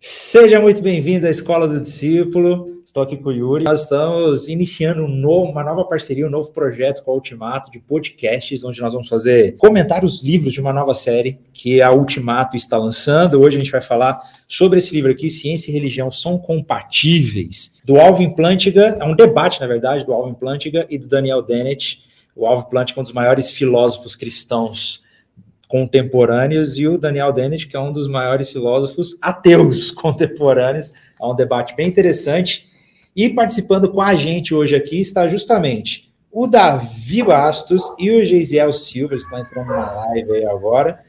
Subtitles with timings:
[0.00, 2.82] Seja muito bem-vindo à Escola do Discípulo.
[2.84, 3.64] Estou aqui com o Yuri.
[3.64, 7.80] Nós estamos iniciando um novo, uma nova parceria, um novo projeto com a Ultimato de
[7.80, 12.56] podcasts, onde nós vamos fazer comentar os livros de uma nova série que a Ultimato
[12.56, 13.40] está lançando.
[13.40, 17.98] Hoje a gente vai falar sobre esse livro aqui, Ciência e Religião são compatíveis, do
[17.98, 18.96] Alvin Plantinga.
[19.00, 22.04] É um debate, na verdade, do Alvin Plantinga e do Daniel Dennett.
[22.36, 25.02] O Alvin Plantinga é um dos maiores filósofos cristãos
[25.68, 30.92] contemporâneos e o Daniel Dennett, que é um dos maiores filósofos ateus contemporâneos.
[31.20, 32.66] É um debate bem interessante.
[33.14, 38.72] E participando com a gente hoje aqui está justamente o Davi Bastos e o Geisiel
[38.72, 41.00] Silva, estão entrando na live aí agora.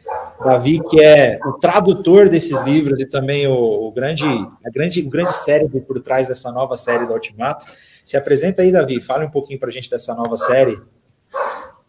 [0.44, 5.10] Davi, que é o tradutor desses livros e também o, o grande, a grande, o
[5.10, 7.66] grande cérebro por trás dessa nova série do Ultimato.
[8.06, 10.80] Se apresenta aí, Davi, fale um pouquinho para a gente dessa nova série.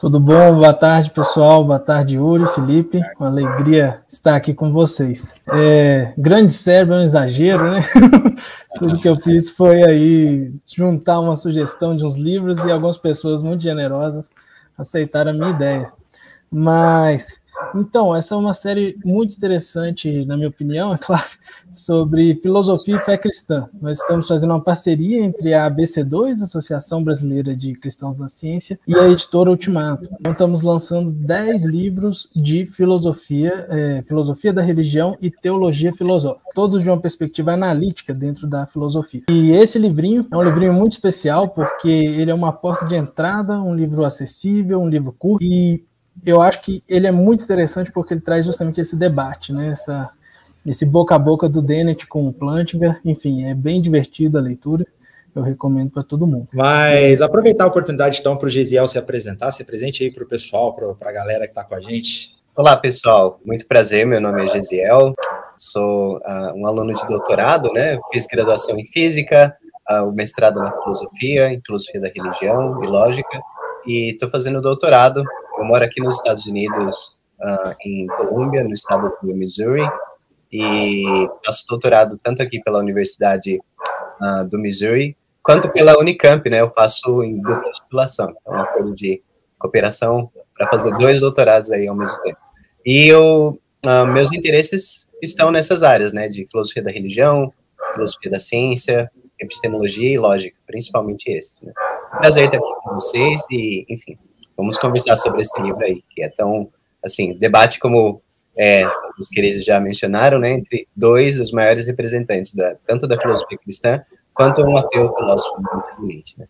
[0.00, 0.54] Tudo bom?
[0.54, 1.62] Boa tarde, pessoal.
[1.62, 3.02] Boa tarde, Yuri, Felipe.
[3.18, 5.34] Uma alegria estar aqui com vocês.
[5.46, 7.80] É, grande cérebro é um exagero, né?
[8.78, 13.42] Tudo que eu fiz foi aí juntar uma sugestão de uns livros e algumas pessoas
[13.42, 14.30] muito generosas
[14.78, 15.92] aceitaram a minha ideia.
[16.50, 17.38] Mas
[17.74, 21.28] então, essa é uma série muito interessante, na minha opinião, é claro,
[21.72, 23.68] sobre filosofia e fé cristã.
[23.80, 28.94] Nós estamos fazendo uma parceria entre a ABC2, Associação Brasileira de Cristãos na Ciência, e
[28.96, 30.08] a editora Ultimato.
[30.20, 36.82] Então, estamos lançando 10 livros de filosofia, é, filosofia da religião e teologia filosófica, todos
[36.82, 39.22] de uma perspectiva analítica dentro da filosofia.
[39.30, 43.60] E esse livrinho é um livrinho muito especial porque ele é uma porta de entrada,
[43.60, 45.84] um livro acessível, um livro curto, e
[46.24, 49.68] eu acho que ele é muito interessante porque ele traz justamente esse debate, né?
[49.68, 50.10] Essa,
[50.66, 53.00] esse boca a boca do Dennett com o Plantinga.
[53.04, 54.86] Enfim, é bem divertida a leitura.
[55.34, 56.48] Eu recomendo para todo mundo.
[56.52, 60.28] Mas aproveitar a oportunidade então para o Gesiel se apresentar, se presente aí para o
[60.28, 62.36] pessoal, para a galera que está com a gente.
[62.56, 63.38] Olá, pessoal.
[63.44, 64.04] Muito prazer.
[64.04, 65.14] Meu nome é Gesiel.
[65.56, 67.98] Sou uh, um aluno de doutorado, né?
[68.12, 69.56] Fiz graduação em física,
[69.88, 73.40] uh, o mestrado na filosofia, em filosofia da religião e lógica,
[73.86, 75.22] e estou fazendo doutorado
[75.60, 79.82] eu moro aqui nos Estados Unidos, uh, em Colômbia, no estado do Missouri,
[80.50, 83.60] e faço doutorado tanto aqui pela Universidade
[84.20, 86.60] uh, do Missouri, quanto pela Unicamp, né?
[86.60, 89.22] Eu faço em dupla titulação, então é um acordo de
[89.58, 92.38] cooperação para fazer dois doutorados aí ao mesmo tempo.
[92.84, 96.26] E eu, uh, meus interesses estão nessas áreas, né?
[96.26, 97.52] De filosofia da religião,
[97.92, 101.60] filosofia da ciência, epistemologia e lógica, principalmente esses.
[101.60, 101.72] Né?
[102.18, 104.18] Prazer estar aqui com vocês e, enfim,
[104.60, 106.68] Vamos conversar sobre esse livro aí, que é tão,
[107.02, 108.20] assim, debate como
[108.54, 108.82] é,
[109.18, 114.02] os queridos já mencionaram, né, entre dois os maiores representantes, da, tanto da filosofia cristã,
[114.34, 115.62] quanto um ateu filósofo
[116.36, 116.46] né.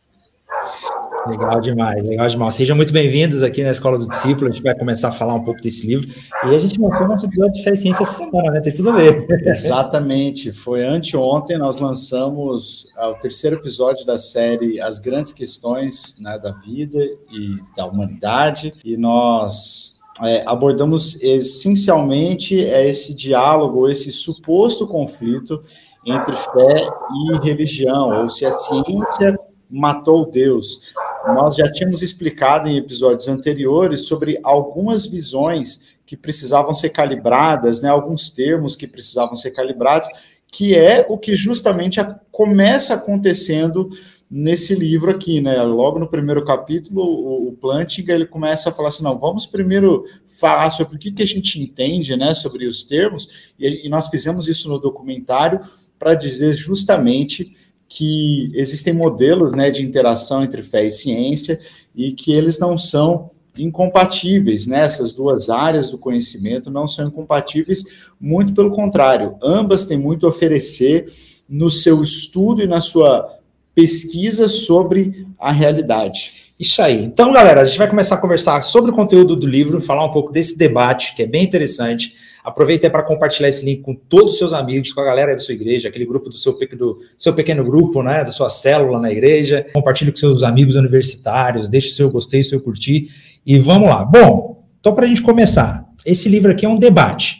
[1.26, 2.54] Legal demais, legal demais.
[2.54, 4.48] Sejam muito bem-vindos aqui na Escola do Discípulo.
[4.48, 6.08] A gente vai começar a falar um pouco desse livro.
[6.46, 8.60] E a gente lançou nosso episódio de Fé e Ciência essa semana, né?
[8.60, 9.26] Tem tudo a ver.
[9.46, 10.50] Exatamente.
[10.50, 16.98] Foi anteontem, nós lançamos o terceiro episódio da série As Grandes Questões né, da Vida
[16.98, 18.72] e da Humanidade.
[18.82, 25.62] E nós é, abordamos essencialmente é, esse diálogo, esse suposto conflito
[26.06, 29.38] entre fé e religião, ou se a ciência
[29.70, 30.80] matou Deus.
[31.26, 37.88] Nós já tínhamos explicado em episódios anteriores sobre algumas visões que precisavam ser calibradas, né,
[37.88, 40.08] alguns termos que precisavam ser calibrados,
[40.48, 42.00] que é o que justamente
[42.30, 43.90] começa acontecendo
[44.30, 45.60] nesse livro aqui, né?
[45.62, 50.04] Logo no primeiro capítulo, o, o Plantinga ele começa a falar assim, não, vamos primeiro
[50.28, 54.08] falar sobre o que, que a gente entende, né, sobre os termos, e, e nós
[54.08, 55.60] fizemos isso no documentário
[55.98, 57.52] para dizer justamente
[57.90, 61.58] que existem modelos né, de interação entre fé e ciência
[61.92, 64.84] e que eles não são incompatíveis, né?
[64.84, 67.82] Essas duas áreas do conhecimento não são incompatíveis,
[68.18, 71.12] muito pelo contrário, ambas têm muito a oferecer
[71.48, 73.38] no seu estudo e na sua
[73.74, 76.49] pesquisa sobre a realidade.
[76.60, 77.02] Isso aí.
[77.02, 80.10] Então, galera, a gente vai começar a conversar sobre o conteúdo do livro, falar um
[80.10, 82.12] pouco desse debate que é bem interessante.
[82.44, 85.54] Aproveita para compartilhar esse link com todos os seus amigos, com a galera da sua
[85.54, 89.64] igreja, aquele grupo do seu, do seu pequeno grupo, né, da sua célula na igreja.
[89.72, 93.08] Compartilhe com seus amigos universitários, deixe seu gostei, seu curtir
[93.46, 94.04] e vamos lá.
[94.04, 97.38] Bom, então para a gente começar, esse livro aqui é um debate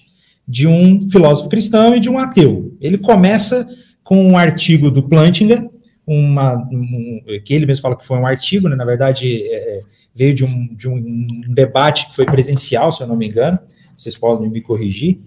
[0.49, 2.75] de um filósofo cristão e de um ateu.
[2.81, 3.69] Ele começa
[4.03, 5.69] com um artigo do Plantinga,
[6.15, 9.81] uma, um, que ele mesmo fala que foi um artigo, né, na verdade é, é
[10.15, 13.59] veio de um, de um debate que foi presencial, se eu não me engano,
[13.97, 15.21] vocês podem me corrigir,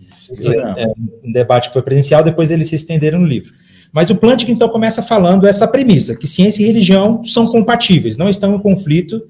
[0.77, 0.87] é,
[1.23, 3.53] um debate que foi presencial, depois eles se estenderam no livro.
[3.91, 8.27] Mas o Plantinga, então, começa falando essa premissa, que ciência e religião são compatíveis, não
[8.27, 9.21] estão em conflito,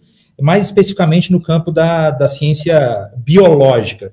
[0.41, 4.11] mais especificamente no campo da, da ciência biológica.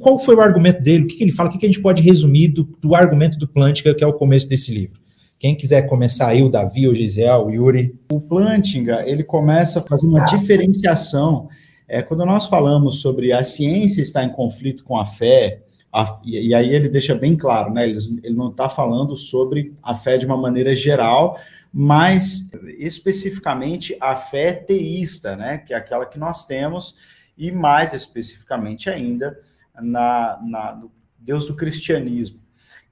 [0.00, 1.04] qual foi o argumento dele?
[1.04, 1.48] O que, ele fala?
[1.48, 4.48] O que, a gente pode resumir do, do argumento do Plantinga, que é o começo
[4.48, 5.01] desse livro?
[5.42, 7.98] Quem quiser começar aí, o Davi, o Gisel, o Yuri.
[8.12, 11.48] O Plantinga, ele começa a fazer uma diferenciação.
[11.88, 16.54] É, quando nós falamos sobre a ciência estar em conflito com a fé, a, e,
[16.54, 17.88] aí ele deixa bem claro, né?
[17.88, 21.36] Ele, ele não está falando sobre a fé de uma maneira geral,
[21.72, 22.48] mas
[22.78, 25.58] especificamente a fé teísta, né?
[25.58, 26.94] Que é aquela que nós temos
[27.36, 29.36] e mais especificamente ainda
[29.74, 30.80] na, na
[31.18, 32.41] Deus do cristianismo.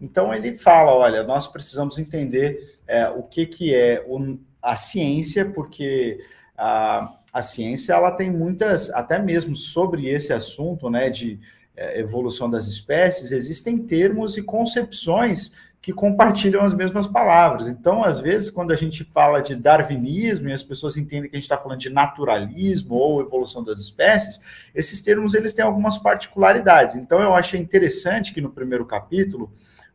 [0.01, 5.45] Então ele fala, olha, nós precisamos entender é, o que, que é o, a ciência,
[5.45, 6.19] porque
[6.57, 11.39] a, a ciência ela tem muitas, até mesmo sobre esse assunto, né, de
[11.77, 15.53] é, evolução das espécies, existem termos e concepções
[15.83, 17.67] que compartilham as mesmas palavras.
[17.67, 21.39] Então, às vezes, quando a gente fala de darwinismo e as pessoas entendem que a
[21.39, 24.43] gente está falando de naturalismo ou evolução das espécies,
[24.75, 26.97] esses termos eles têm algumas particularidades.
[26.97, 29.51] Então, eu achei interessante que no primeiro capítulo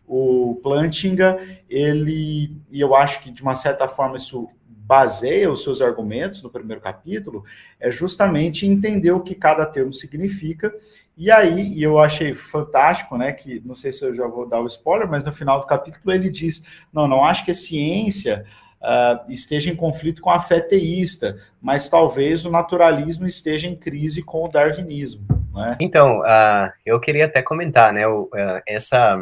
[0.07, 1.38] o Plantinga,
[1.69, 6.50] ele, e eu acho que de uma certa forma isso baseia os seus argumentos no
[6.50, 7.44] primeiro capítulo,
[7.80, 10.72] é justamente entender o que cada termo significa
[11.18, 13.31] e aí, e eu achei fantástico, né?
[13.31, 16.13] Que não sei se eu já vou dar o spoiler, mas no final do capítulo
[16.13, 18.46] ele diz: não, não acho que a ciência
[18.81, 24.22] uh, esteja em conflito com a fé teísta, mas talvez o naturalismo esteja em crise
[24.22, 25.25] com o darwinismo.
[25.54, 25.78] Né?
[25.80, 28.06] Então, uh, eu queria até comentar, né?
[28.06, 29.18] O, uh, essa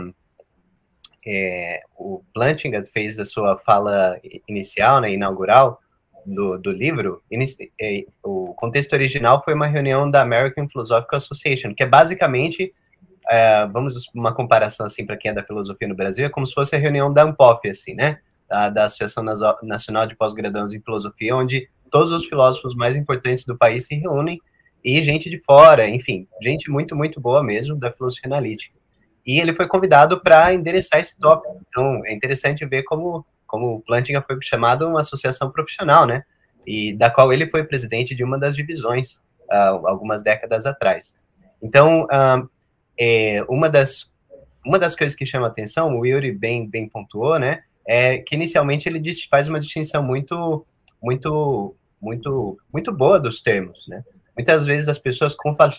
[1.27, 5.79] é, o Plantinga fez a sua fala inicial, né, inaugural,
[6.25, 7.21] do, do livro,
[7.81, 12.73] é, o contexto original foi uma reunião da American Philosophical Association, que é basicamente,
[13.29, 16.53] é, vamos uma comparação assim para quem é da filosofia no Brasil, é como se
[16.53, 18.19] fosse a reunião da ANPOF, assim, né?
[18.47, 19.23] Da, da Associação
[19.63, 24.39] Nacional de Pós-Graduados em Filosofia, onde todos os filósofos mais importantes do país se reúnem
[24.83, 28.77] e gente de fora, enfim, gente muito, muito boa mesmo da filosofia analítica.
[29.25, 31.59] E ele foi convidado para endereçar esse tópico.
[31.67, 36.23] Então, é interessante ver como como o Plantinga foi chamado uma associação profissional, né?
[36.65, 41.15] E da qual ele foi presidente de uma das divisões uh, algumas décadas atrás.
[41.61, 42.49] Então, uh,
[42.99, 44.11] é, uma das
[44.65, 47.61] uma das coisas que chama atenção, o Yuri bem bem pontuou, né?
[47.85, 48.99] É que inicialmente ele
[49.29, 50.65] faz uma distinção muito
[50.99, 54.03] muito muito muito boa dos termos, né?
[54.35, 55.35] Muitas vezes as pessoas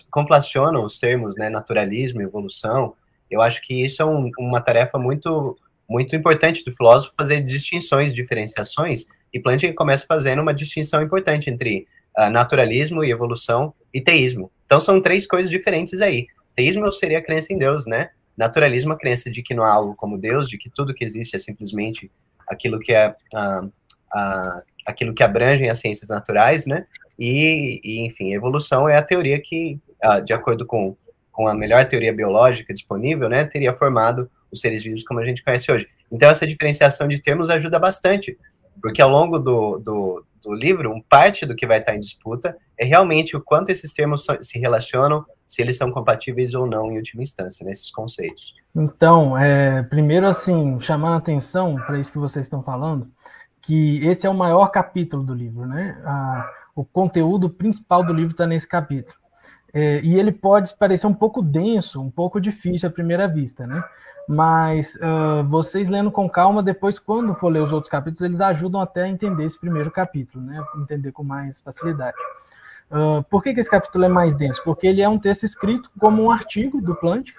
[0.09, 1.49] conflacionam os termos, né?
[1.49, 2.95] Naturalismo, evolução.
[3.29, 5.57] Eu acho que isso é um, uma tarefa muito
[5.87, 11.87] muito importante do filósofo fazer distinções, diferenciações, e Plantinga começa fazendo uma distinção importante entre
[12.17, 14.51] uh, naturalismo e evolução e teísmo.
[14.65, 16.27] Então são três coisas diferentes aí.
[16.55, 18.09] Teísmo seria a crença em Deus, né?
[18.37, 21.35] Naturalismo a crença de que não há algo como Deus, de que tudo que existe
[21.35, 22.11] é simplesmente
[22.47, 26.85] aquilo que é uh, uh, aquilo que abrangem as ciências naturais, né?
[27.19, 29.79] E, e enfim, evolução é a teoria que,
[30.25, 30.97] de acordo com,
[31.35, 35.43] com a melhor teoria biológica disponível, né, teria formado os seres vivos como a gente
[35.43, 35.85] conhece hoje.
[36.09, 38.37] Então, essa diferenciação de termos ajuda bastante,
[38.81, 42.85] porque ao longo do, do, do livro, parte do que vai estar em disputa é
[42.85, 47.21] realmente o quanto esses termos se relacionam, se eles são compatíveis ou não em última
[47.21, 48.53] instância, nesses conceitos.
[48.73, 53.09] Então, é, primeiro, assim, chamando a atenção para isso que vocês estão falando,
[53.61, 56.01] que esse é o maior capítulo do livro, né?
[56.05, 59.17] A, o conteúdo principal do livro está nesse capítulo.
[59.77, 63.83] É, e ele pode parecer um pouco denso, um pouco difícil à primeira vista, né?
[64.25, 68.79] Mas uh, vocês lendo com calma, depois, quando for ler os outros capítulos, eles ajudam
[68.79, 70.63] até a entender esse primeiro capítulo, né?
[70.77, 72.15] Entender com mais facilidade.
[72.89, 74.63] Uh, por que, que esse capítulo é mais denso?
[74.63, 77.31] Porque ele é um texto escrito como um artigo do Plant,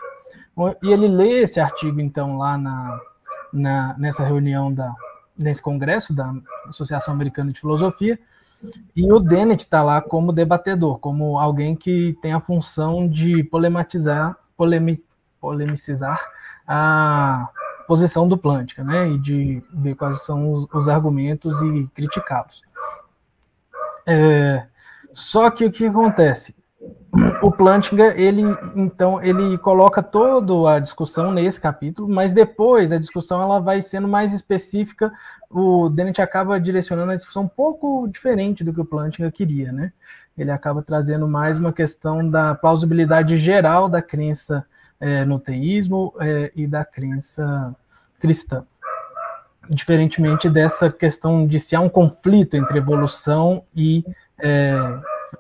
[0.82, 3.00] e ele lê esse artigo, então, lá na,
[3.50, 4.94] na, nessa reunião, da,
[5.38, 6.34] nesse congresso da
[6.68, 8.18] Associação Americana de Filosofia,
[8.94, 14.36] e o Dennett está lá como debatedor, como alguém que tem a função de polematizar,
[14.56, 15.02] polemi,
[15.40, 16.18] polemicizar
[16.66, 17.48] a
[17.86, 22.62] posição do Plantinga, né, e de ver quais são os, os argumentos e criticá-los.
[24.06, 24.66] É,
[25.12, 26.55] só que o que acontece?
[27.42, 28.42] O Plantinga, ele
[28.74, 34.06] então ele coloca toda a discussão nesse capítulo, mas depois a discussão ela vai sendo
[34.06, 35.12] mais específica.
[35.48, 39.92] O Dennett acaba direcionando a discussão um pouco diferente do que o Plantinga queria, né?
[40.36, 44.66] Ele acaba trazendo mais uma questão da plausibilidade geral da crença
[45.00, 47.74] é, no teísmo é, e da crença
[48.20, 48.64] cristã.
[49.68, 54.04] Diferentemente dessa questão de se há um conflito entre evolução e
[54.38, 54.78] é,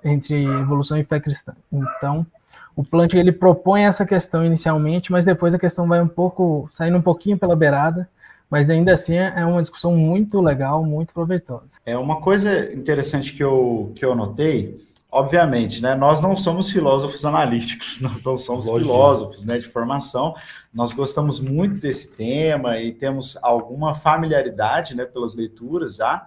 [0.04, 1.54] entre evolução e fé cristã.
[1.72, 2.26] Então,
[2.74, 6.98] o Plant ele propõe essa questão inicialmente, mas depois a questão vai um pouco saindo
[6.98, 8.08] um pouquinho pela beirada,
[8.50, 11.78] mas ainda assim é uma discussão muito legal, muito proveitosa.
[11.84, 14.76] É uma coisa interessante que eu que eu notei
[15.16, 18.90] obviamente, né, nós não somos filósofos analíticos, nós não somos Lógico.
[18.90, 20.34] filósofos né, de formação,
[20.74, 26.26] nós gostamos muito desse tema e temos alguma familiaridade né, pelas leituras já,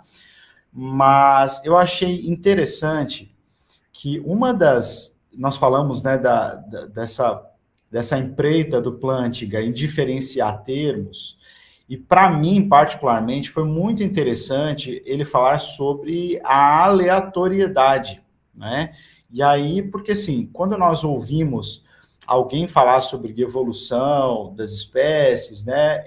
[0.74, 3.32] mas eu achei interessante
[4.00, 5.20] que uma das.
[5.38, 7.46] Nós falamos né, da, da dessa,
[7.91, 11.38] dessa empreita do Plantinga em diferenciar termos,
[11.88, 18.24] e para mim, particularmente, foi muito interessante ele falar sobre a aleatoriedade,
[18.56, 18.94] né?
[19.29, 21.84] E aí, porque assim, quando nós ouvimos
[22.25, 26.03] alguém falar sobre evolução das espécies, né,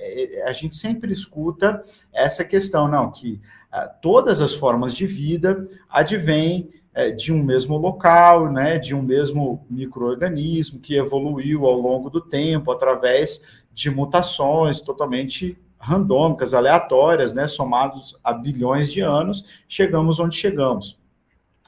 [0.46, 1.82] a gente sempre escuta
[2.12, 7.76] essa questão, não, que ah, todas as formas de vida advêm é, de um mesmo
[7.76, 14.80] local, né, de um mesmo microorganismo que evoluiu ao longo do tempo através de mutações
[14.80, 20.99] totalmente randômicas, aleatórias, né, somados a bilhões de anos, chegamos onde chegamos.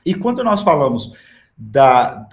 [0.05, 1.13] E quando nós falamos
[1.57, 2.29] da,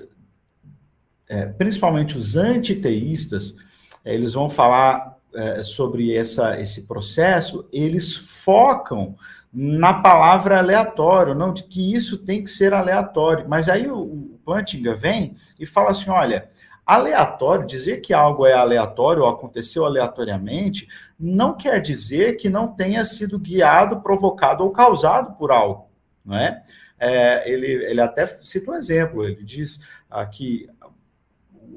[1.30, 3.56] é, principalmente os antiteístas,
[4.04, 9.16] é, eles vão falar é, sobre essa, esse processo, eles focam
[9.54, 13.48] na palavra aleatório, não de que isso tem que ser aleatório.
[13.50, 16.50] Mas aí o, Plantinga vem e fala assim: olha,
[16.86, 20.88] aleatório, dizer que algo é aleatório ou aconteceu aleatoriamente,
[21.20, 25.90] não quer dizer que não tenha sido guiado, provocado ou causado por algo,
[26.26, 26.62] não é?
[27.00, 30.70] é ele, ele até cita um exemplo, ele diz aqui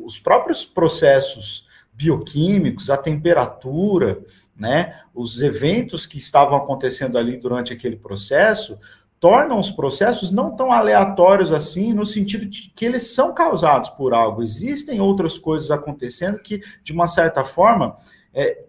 [0.03, 4.21] os próprios processos bioquímicos, a temperatura,
[4.57, 8.79] né, os eventos que estavam acontecendo ali durante aquele processo,
[9.19, 14.13] tornam os processos não tão aleatórios assim, no sentido de que eles são causados por
[14.13, 14.43] algo.
[14.43, 17.97] Existem outras coisas acontecendo que, de uma certa forma,
[18.35, 18.65] é,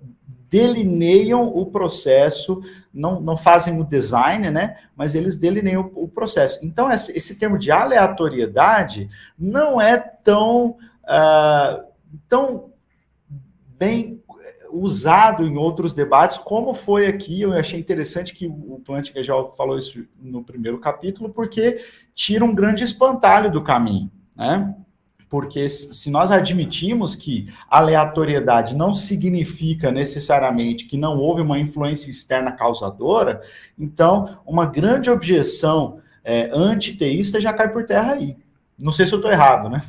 [0.50, 2.62] delineiam o processo,
[2.94, 4.78] não, não fazem o design, né?
[4.96, 6.66] Mas eles delineiam o, o processo.
[6.66, 11.84] Então, esse, esse termo de aleatoriedade não é tão uh,
[12.30, 12.72] tão
[13.78, 14.24] bem
[14.82, 17.42] usado em outros debates, como foi aqui.
[17.42, 21.80] Eu achei interessante que o Plantinga já falou isso no primeiro capítulo, porque
[22.14, 24.76] tira um grande espantalho do caminho, né?
[25.30, 32.52] Porque se nós admitimos que aleatoriedade não significa necessariamente que não houve uma influência externa
[32.52, 33.42] causadora,
[33.78, 38.38] então uma grande objeção é, antiteísta já cai por terra aí.
[38.78, 39.82] Não sei se eu estou errado, né?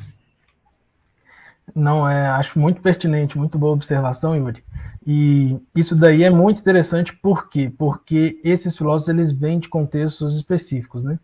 [1.75, 4.63] Não, é, acho muito pertinente, muito boa observação, Yuri.
[5.09, 7.71] E isso daí é muito interessante, por quê?
[7.77, 11.17] Porque esses filósofos, eles vêm de contextos específicos, né?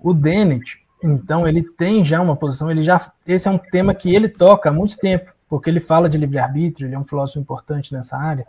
[0.00, 4.12] O Dennett, então, ele tem já uma posição, ele já, esse é um tema que
[4.12, 7.92] ele toca há muito tempo, porque ele fala de livre-arbítrio, ele é um filósofo importante
[7.92, 8.44] nessa área,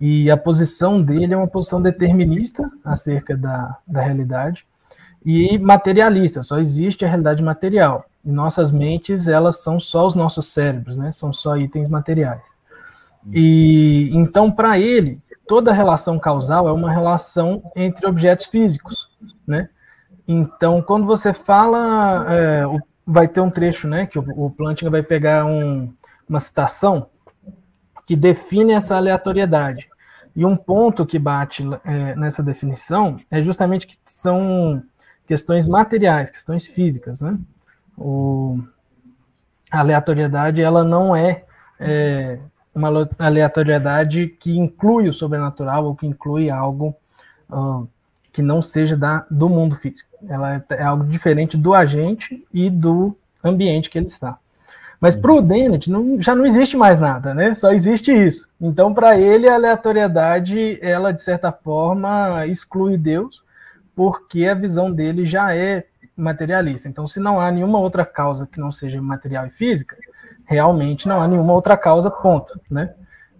[0.00, 4.64] e a posição dele é uma posição determinista acerca da, da realidade,
[5.24, 10.96] e materialista, só existe a realidade material nossas mentes, elas são só os nossos cérebros,
[10.96, 11.12] né?
[11.12, 12.55] São só itens materiais.
[13.32, 19.08] E então, para ele, toda relação causal é uma relação entre objetos físicos,
[19.46, 19.68] né?
[20.26, 22.64] Então, quando você fala, é,
[23.06, 24.06] vai ter um trecho, né?
[24.06, 25.92] Que o, o Plantinga vai pegar um,
[26.28, 27.08] uma citação
[28.06, 29.88] que define essa aleatoriedade.
[30.34, 34.82] E um ponto que bate é, nessa definição é justamente que são
[35.26, 37.38] questões materiais, questões físicas, né?
[37.96, 38.58] o,
[39.70, 41.44] a aleatoriedade ela não é,
[41.80, 42.38] é,
[42.76, 46.94] uma aleatoriedade que inclui o sobrenatural ou que inclui algo
[47.50, 47.88] uh,
[48.30, 50.10] que não seja da, do mundo físico.
[50.28, 54.36] Ela é, é, algo diferente do agente e do ambiente que ele está.
[55.00, 57.54] Mas para o Dennett não, já não existe mais nada, né?
[57.54, 58.46] Só existe isso.
[58.60, 63.42] Então, para ele, a aleatoriedade, ela de certa forma exclui Deus,
[63.94, 66.88] porque a visão dele já é materialista.
[66.88, 69.96] Então, se não há nenhuma outra causa que não seja material e física,
[70.46, 72.94] realmente não há nenhuma outra causa, ponto, né?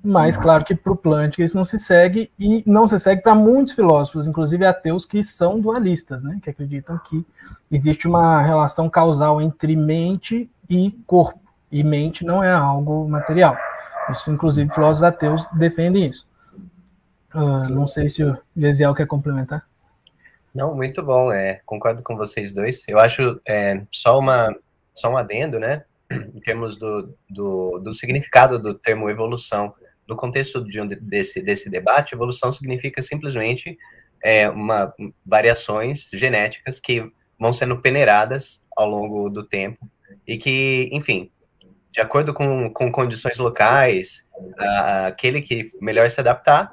[0.08, 3.34] Mas, claro que para o Plantinga isso não se segue, e não se segue para
[3.34, 6.38] muitos filósofos, inclusive ateus, que são dualistas, né?
[6.40, 7.26] Que acreditam que
[7.72, 11.40] existe uma relação causal entre mente e corpo,
[11.72, 13.56] e mente não é algo material.
[14.08, 16.24] Isso, inclusive, filósofos ateus defendem isso.
[17.34, 19.66] Uh, não sei se o Gesiel quer complementar.
[20.54, 22.86] Não, muito bom, é, concordo com vocês dois.
[22.88, 24.54] Eu acho é, só, uma,
[24.94, 29.70] só um adendo, né, em termos do, do, do significado do termo evolução.
[30.08, 33.76] No contexto de um, desse, desse debate, evolução significa simplesmente
[34.22, 34.92] é, uma,
[35.24, 39.88] variações genéticas que vão sendo peneiradas ao longo do tempo
[40.26, 41.30] e que, enfim,
[41.90, 44.28] de acordo com, com condições locais,
[45.06, 46.70] aquele que melhor se adaptar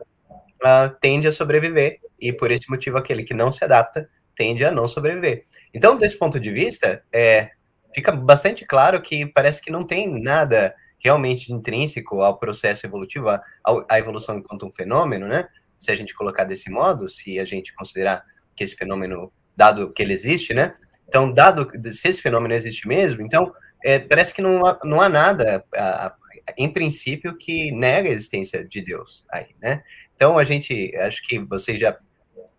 [0.99, 4.87] tende a sobreviver e por esse motivo aquele que não se adapta tende a não
[4.87, 5.45] sobreviver.
[5.73, 7.51] Então, desse ponto de vista, é,
[7.93, 13.99] fica bastante claro que parece que não tem nada realmente intrínseco ao processo evolutivo, à
[13.99, 15.47] evolução enquanto um fenômeno, né?
[15.77, 18.23] Se a gente colocar desse modo, se a gente considerar
[18.55, 20.73] que esse fenômeno, dado que ele existe, né?
[21.07, 25.09] Então, dado se esse fenômeno existe mesmo, então é, parece que não há, não há
[25.09, 26.15] nada, a,
[26.57, 29.83] em princípio, que nega a existência de Deus aí, né?
[30.15, 31.97] Então, a gente, acho que vocês já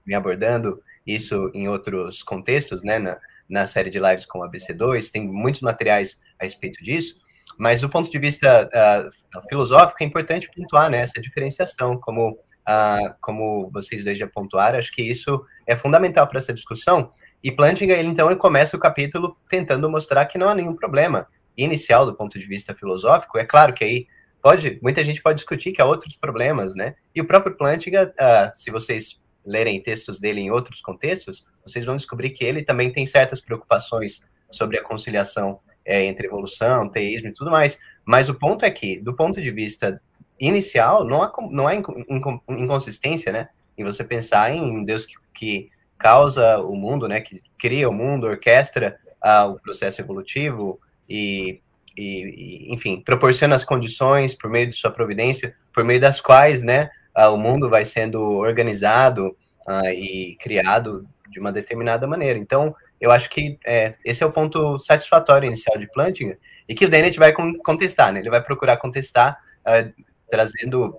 [0.05, 2.99] vem abordando isso em outros contextos, né?
[2.99, 3.19] Na,
[3.55, 7.15] na série de lives com a BC2, tem muitos materiais a respeito disso,
[7.57, 13.15] mas do ponto de vista uh, filosófico é importante pontuar né, essa diferenciação, como, uh,
[13.21, 17.13] como vocês dois já pontuaram, acho que isso é fundamental para essa discussão,
[17.45, 21.29] e Plantinga, ele então ele começa o capítulo tentando mostrar que não há nenhum problema
[21.57, 24.07] inicial do ponto de vista filosófico, é claro que aí
[24.43, 28.51] pode, muita gente pode discutir que há outros problemas, né, e o próprio Plantinga, uh,
[28.53, 33.05] se vocês lerem textos dele em outros contextos, vocês vão descobrir que ele também tem
[33.07, 37.79] certas preocupações sobre a conciliação é, entre evolução, teísmo e tudo mais.
[38.05, 40.01] Mas o ponto é que, do ponto de vista
[40.41, 43.49] inicial, não há, não há inconsistência, né?
[43.77, 47.21] Em você pensar em Deus que, que causa o mundo, né?
[47.21, 51.61] Que cria o mundo, orquestra uh, o processo evolutivo e,
[51.97, 56.63] e, e, enfim, proporciona as condições por meio de sua providência, por meio das quais,
[56.63, 56.91] né?
[57.17, 59.37] Uh, o mundo vai sendo organizado
[59.69, 62.39] uh, e criado de uma determinada maneira.
[62.39, 66.85] Então, eu acho que é, esse é o ponto satisfatório inicial de Plantinga e que
[66.85, 68.21] o Dennett vai contestar, né?
[68.21, 70.97] Ele vai procurar contestar, uh, trazendo,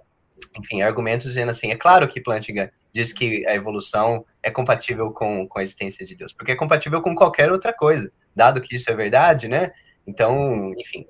[0.59, 5.47] enfim, argumentos dizendo assim, é claro que Plantinga diz que a evolução é compatível com,
[5.47, 8.89] com a existência de Deus, porque é compatível com qualquer outra coisa, dado que isso
[8.89, 9.71] é verdade, né?
[10.07, 11.05] Então, enfim,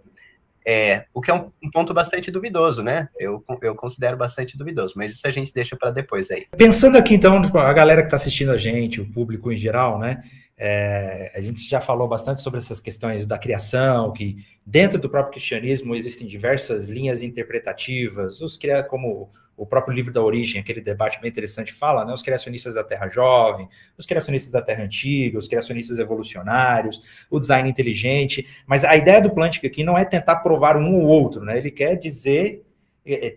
[0.65, 3.07] é, o que é um, um, ponto bastante duvidoso, né?
[3.19, 6.48] Eu, eu considero bastante duvidoso, mas isso a gente deixa para depois aí.
[6.57, 10.00] Pensando aqui, então, tipo, a galera que está assistindo a gente, o público em geral,
[10.00, 10.24] né?
[10.57, 15.33] É, a gente já falou bastante sobre essas questões da criação, que dentro do próprio
[15.33, 18.57] cristianismo existem diversas linhas interpretativas, os
[18.89, 22.13] como o próprio livro da origem, aquele debate bem interessante fala, né?
[22.13, 27.70] Os criacionistas da Terra Jovem, os criacionistas da Terra Antiga, os criacionistas evolucionários, o design
[27.70, 28.46] inteligente.
[28.68, 31.57] Mas a ideia do Plantinga aqui não é tentar provar um ou outro, né?
[31.57, 32.65] Ele quer dizer,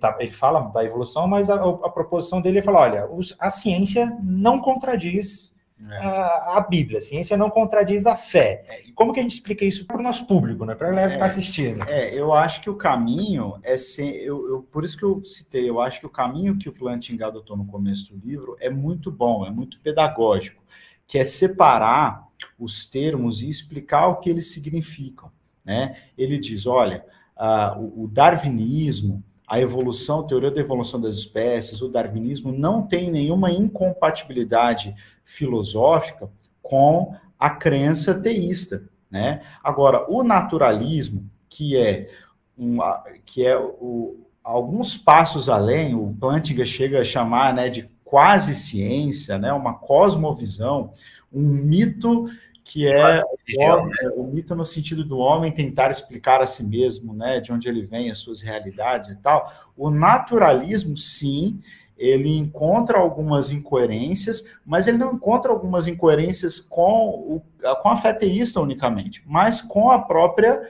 [0.00, 4.12] tá, ele fala da evolução, mas a, a proposição dele é falar: olha, a ciência
[4.22, 5.57] não contradiz.
[5.91, 6.99] A, a, Bíblia.
[6.99, 8.64] A ciência não contradiz a fé.
[8.69, 10.75] É, Como que a gente explica isso para o nosso público, né?
[10.75, 11.83] Para a galera que está é, assistindo?
[11.88, 14.23] É, eu acho que o caminho é ser.
[14.23, 17.23] Eu, eu, por isso que eu citei, eu acho que o caminho que o Planting
[17.23, 20.62] adotou no começo do livro é muito bom, é muito pedagógico,
[21.07, 22.27] que é separar
[22.59, 25.31] os termos e explicar o que eles significam.
[25.64, 25.97] Né?
[26.17, 27.05] Ele diz: olha,
[27.37, 32.83] uh, o, o darwinismo a evolução, a teoria da evolução das espécies, o darwinismo não
[32.83, 34.95] tem nenhuma incompatibilidade
[35.29, 36.31] filosófica
[36.62, 39.43] com a crença teísta, né?
[39.62, 42.09] Agora, o naturalismo, que é
[42.57, 42.79] um,
[43.27, 49.37] que é o, alguns passos além, o Plantinga chega a chamar, né, de quase ciência,
[49.37, 50.95] né, uma cosmovisão,
[51.31, 52.27] um mito
[52.64, 57.12] que é o, homem, o, mito no sentido do homem tentar explicar a si mesmo,
[57.12, 59.53] né, de onde ele vem, as suas realidades e tal.
[59.77, 61.61] O naturalismo, sim,
[61.98, 67.42] ele encontra algumas incoerências, mas ele não encontra algumas incoerências com, o,
[67.82, 70.62] com a fé teísta unicamente, mas com a própria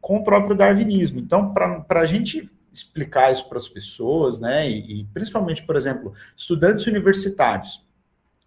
[0.00, 1.18] com o próprio darwinismo.
[1.18, 6.12] Então, para a gente explicar isso para as pessoas, né, e, e principalmente, por exemplo,
[6.36, 7.82] estudantes universitários,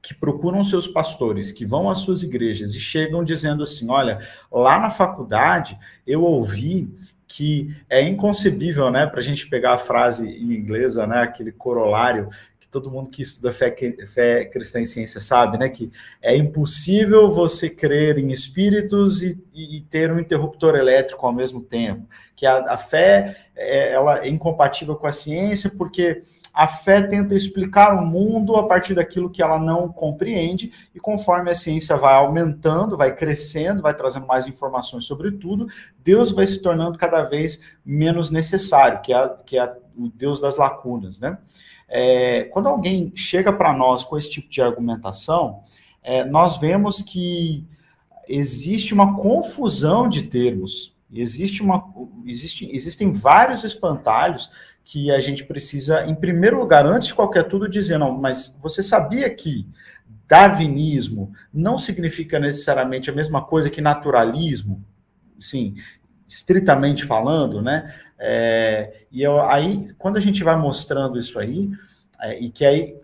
[0.02, 4.19] que procuram seus pastores, que vão às suas igrejas e chegam dizendo assim: olha,
[4.52, 6.93] lá na faculdade eu ouvi
[7.28, 12.30] que é inconcebível, né, para a gente pegar a frase em inglesa, né, aquele corolário
[12.60, 13.76] que todo mundo que estuda fé,
[14.13, 19.82] fé cristã e ciência sabe, né, que é impossível você crer em espíritos e, e
[19.90, 24.96] ter um interruptor elétrico ao mesmo tempo, que a, a fé é, ela é incompatível
[24.96, 26.22] com a ciência porque
[26.58, 31.52] a fé tenta explicar o mundo a partir daquilo que ela não compreende, e conforme
[31.52, 35.67] a ciência vai aumentando, vai crescendo, vai trazendo mais informações sobre tudo,
[36.04, 40.58] Deus vai se tornando cada vez menos necessário, que é, que é o Deus das
[40.58, 41.38] lacunas, né?
[41.88, 45.62] É, quando alguém chega para nós com esse tipo de argumentação,
[46.02, 47.67] é, nós vemos que
[48.28, 51.86] existe uma confusão de termos, existe uma,
[52.26, 54.50] existe, existem vários espantalhos
[54.88, 58.82] que a gente precisa, em primeiro lugar, antes de qualquer tudo, dizer, não, mas você
[58.82, 59.65] sabia que
[60.26, 64.82] darwinismo não significa necessariamente a mesma coisa que naturalismo?
[65.38, 65.76] Sim,
[66.26, 67.93] estritamente falando, né?
[68.17, 71.69] É, e eu, aí, quando a gente vai mostrando isso aí,
[72.21, 72.95] é, e que aí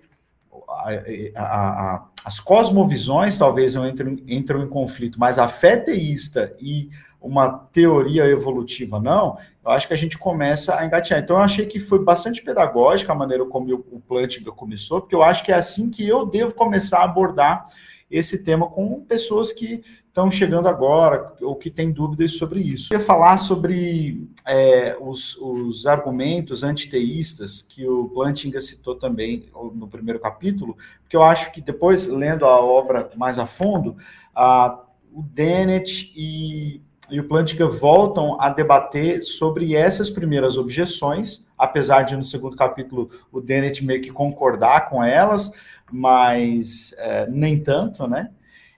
[1.36, 6.90] a, a, as cosmovisões talvez entram, entram em conflito, mas a fé teísta e
[7.24, 11.22] uma teoria evolutiva não, eu acho que a gente começa a engatear.
[11.22, 15.24] Então, eu achei que foi bastante pedagógica a maneira como o Plantinga começou, porque eu
[15.24, 17.66] acho que é assim que eu devo começar a abordar
[18.12, 22.94] esse tema com pessoas que estão chegando agora ou que têm dúvidas sobre isso.
[22.94, 29.88] Eu ia falar sobre é, os, os, argumentos antiteístas que o Plantinga citou também no
[29.88, 33.98] primeiro capítulo, porque eu acho que depois, lendo a obra mais a fundo,
[34.36, 34.78] a,
[35.12, 42.16] o Dennett e e o Plantinga voltam a debater sobre essas primeiras objeções, apesar de
[42.16, 45.52] no segundo capítulo o Dennett meio que concordar com elas,
[45.92, 48.32] mas é, nem tanto, né?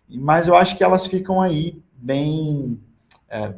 [0.10, 2.80] Mas eu acho que elas ficam aí bem,
[3.30, 3.54] é,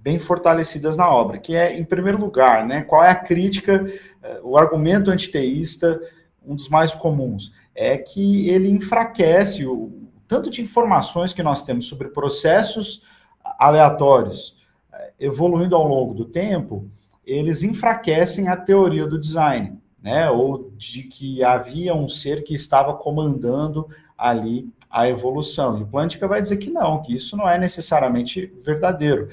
[0.00, 3.86] bem fortalecidas na obra, que é, em primeiro lugar, né, qual é a crítica,
[4.22, 6.00] é, o argumento antiteísta,
[6.44, 11.86] um dos mais comuns, é que ele enfraquece o tanto de informações que nós temos
[11.86, 13.04] sobre processos
[13.44, 14.56] aleatórios
[14.92, 16.86] eh, evoluindo ao longo do tempo,
[17.24, 20.30] eles enfraquecem a teoria do design, né?
[20.30, 25.78] Ou de que havia um ser que estava comandando ali a evolução.
[25.78, 29.28] E o Plantinga vai dizer que não, que isso não é necessariamente verdadeiro.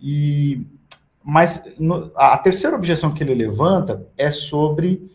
[0.00, 0.66] E
[1.24, 5.08] mas no, a terceira objeção que ele levanta é sobre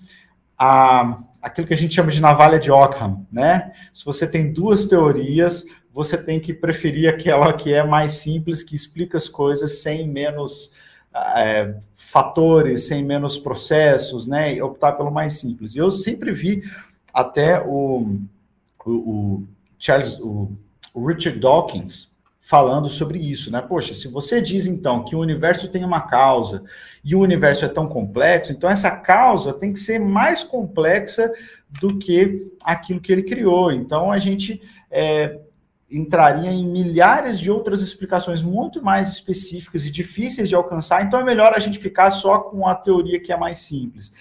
[0.58, 3.74] a, aquilo que a gente chama de navalha de Ockham, né?
[3.94, 5.66] Se você tem duas teorias,
[5.98, 10.72] você tem que preferir aquela que é mais simples, que explica as coisas sem menos
[11.36, 14.54] é, fatores, sem menos processos, né?
[14.54, 15.74] E optar pelo mais simples.
[15.74, 16.62] E eu sempre vi
[17.12, 18.16] até o,
[18.86, 19.44] o, o
[19.80, 20.52] Charles, o,
[20.94, 23.60] o Richard Dawkins falando sobre isso, né?
[23.60, 26.62] Poxa, se você diz então que o universo tem uma causa
[27.04, 31.34] e o universo é tão complexo, então essa causa tem que ser mais complexa
[31.82, 33.72] do que aquilo que ele criou.
[33.72, 35.40] Então a gente é,
[35.90, 41.24] entraria em milhares de outras explicações muito mais específicas e difíceis de alcançar, então é
[41.24, 44.12] melhor a gente ficar só com a teoria que é mais simples.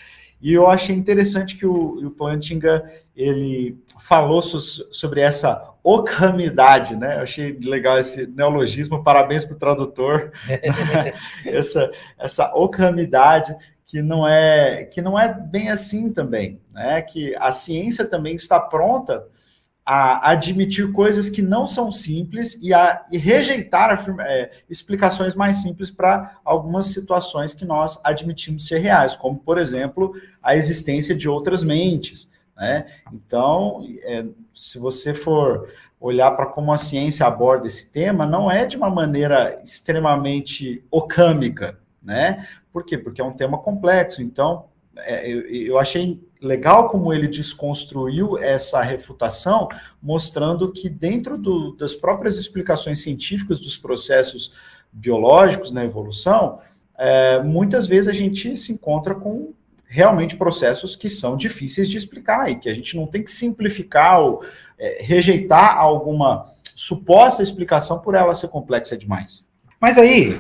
[0.40, 2.85] E eu achei interessante que o, o Plantinga
[3.16, 7.16] ele falou so, sobre essa ocamidade, né?
[7.16, 10.33] Eu achei legal esse neologismo, parabéns para o tradutor.
[11.46, 17.00] essa, essa ocamidade que não é que não é bem assim também, né?
[17.00, 19.24] Que a ciência também está pronta
[19.88, 25.92] a admitir coisas que não são simples e a e rejeitar é, explicações mais simples
[25.92, 31.62] para algumas situações que nós admitimos ser reais, como, por exemplo, a existência de outras
[31.62, 32.29] mentes.
[32.57, 32.87] Né?
[33.12, 35.68] Então, é, se você for
[36.01, 41.79] olhar para como a ciência aborda esse tema, não é de uma maneira extremamente ocâmica,
[42.03, 42.46] né?
[42.72, 42.99] Por quê?
[42.99, 44.22] Porque é um tema complexo.
[44.22, 44.66] Então,
[45.28, 49.68] eu, eu achei legal como ele desconstruiu essa refutação,
[50.02, 54.54] mostrando que dentro do, das próprias explicações científicas dos processos
[54.92, 56.59] biológicos na evolução,
[56.98, 59.52] é, muitas vezes a gente se encontra com
[59.87, 64.20] realmente processos que são difíceis de explicar e que a gente não tem que simplificar
[64.20, 64.44] ou
[64.78, 69.46] é, rejeitar alguma suposta explicação por ela ser complexa demais.
[69.80, 70.38] Mas aí,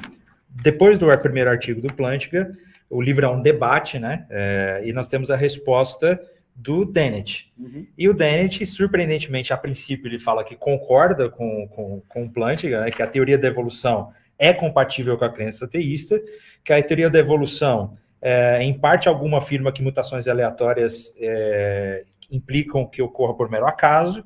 [0.48, 2.50] depois do primeiro artigo do Plantinga,
[2.88, 4.26] o livro é um debate, né?
[4.30, 6.20] É, e nós temos a resposta
[6.56, 7.52] do Dennett.
[7.58, 7.86] Uhum.
[7.98, 12.80] E o Dennett, surpreendentemente, a princípio, ele fala que concorda com, com, com o Plantinga,
[12.80, 16.20] né, que a teoria da evolução é compatível com a crença teísta,
[16.64, 22.86] que a teoria da evolução, é, em parte alguma, afirma que mutações aleatórias é, implicam
[22.86, 24.24] que ocorra por mero acaso,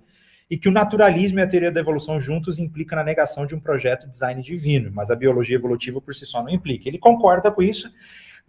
[0.48, 3.60] e que o naturalismo e a teoria da evolução juntos implicam na negação de um
[3.60, 6.88] projeto de design divino, mas a biologia evolutiva por si só não implica.
[6.88, 7.88] Ele concorda com isso,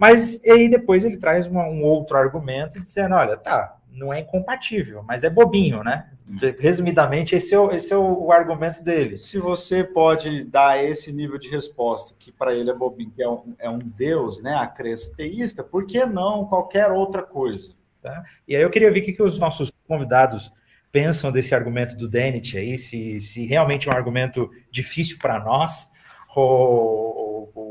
[0.02, 5.04] mas aí depois ele traz uma, um outro argumento dizendo, olha, tá, não é incompatível,
[5.08, 6.10] mas é bobinho, né?
[6.58, 9.16] Resumidamente, esse é, o, esse é o, o, argumento dele.
[9.16, 13.30] Se você pode dar esse nível de resposta, que para ele é bobinho, que é
[13.30, 14.56] um, é um Deus, né?
[14.56, 17.72] A crença teísta, por que não qualquer outra coisa?
[18.02, 18.24] Tá?
[18.48, 20.52] E aí eu queria ver o que, que os nossos convidados
[20.92, 25.92] pensam desse argumento do Dennett aí, se, se realmente é um argumento difícil para nós,
[26.36, 27.21] ou,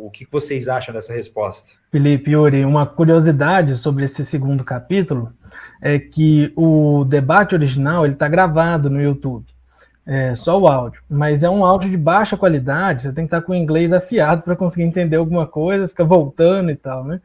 [0.07, 1.73] o que vocês acham dessa resposta?
[1.91, 5.33] Felipe Yuri, uma curiosidade sobre esse segundo capítulo
[5.81, 9.47] é que o debate original ele está gravado no YouTube.
[10.07, 13.41] É só o áudio, mas é um áudio de baixa qualidade, você tem que estar
[13.41, 17.21] tá com o inglês afiado para conseguir entender alguma coisa, fica voltando e tal, né?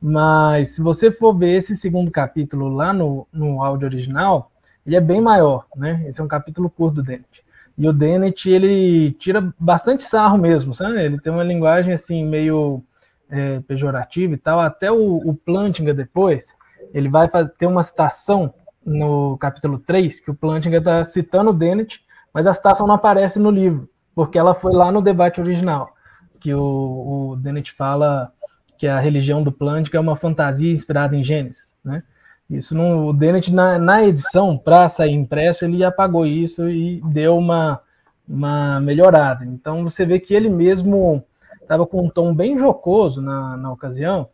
[0.00, 4.50] Mas se você for ver esse segundo capítulo lá no, no áudio original,
[4.86, 6.04] ele é bem maior, né?
[6.06, 7.42] Esse é um capítulo curto Dente.
[7.78, 11.00] E o Dennett, ele tira bastante sarro mesmo, sabe?
[11.00, 12.82] Ele tem uma linguagem, assim, meio
[13.30, 14.58] é, pejorativa e tal.
[14.58, 16.56] Até o, o Plantinga, depois,
[16.92, 18.52] ele vai ter uma citação
[18.84, 22.00] no capítulo 3 que o Plantinga está citando o Dennett,
[22.34, 25.94] mas a citação não aparece no livro, porque ela foi lá no debate original,
[26.40, 28.32] que o, o Dennett fala
[28.76, 32.02] que a religião do Plantinga é uma fantasia inspirada em Gênesis, né?
[32.48, 37.36] Isso não, o Dennett na, na edição para sair impresso ele apagou isso e deu
[37.36, 37.80] uma,
[38.26, 39.44] uma melhorada.
[39.44, 41.22] Então você vê que ele mesmo
[41.60, 44.28] estava com um tom bem jocoso na, na ocasião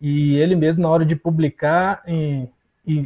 [0.00, 2.02] e ele mesmo na hora de publicar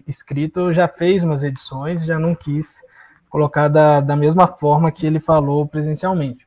[0.07, 2.81] escrito já fez umas edições, já não quis
[3.29, 6.47] colocar da, da mesma forma que ele falou presencialmente.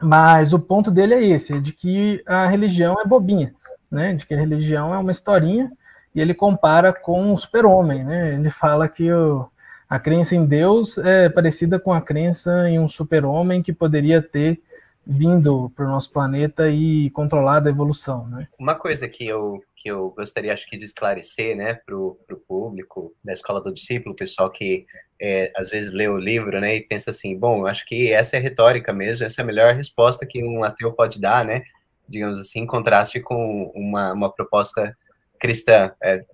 [0.00, 3.54] Mas o ponto dele é esse, é de que a religião é bobinha,
[3.90, 4.14] né?
[4.14, 5.70] De que a religião é uma historinha
[6.16, 8.32] e ele compara com o super-homem, né?
[8.32, 9.46] Ele fala que o,
[9.86, 14.58] a crença em Deus é parecida com a crença em um super-homem que poderia ter
[15.06, 18.48] vindo para o nosso planeta e controlado a evolução, né?
[18.58, 23.14] Uma coisa que eu, que eu gostaria, acho que, de esclarecer, né, para o público
[23.22, 24.86] da Escola do Discípulo, o pessoal que
[25.20, 28.40] é, às vezes lê o livro, né, e pensa assim, bom, acho que essa é
[28.40, 31.62] retórica mesmo, essa é a melhor resposta que um ateu pode dar, né,
[32.08, 34.96] digamos assim, em contraste com uma, uma proposta
[35.38, 36.24] cristã, é,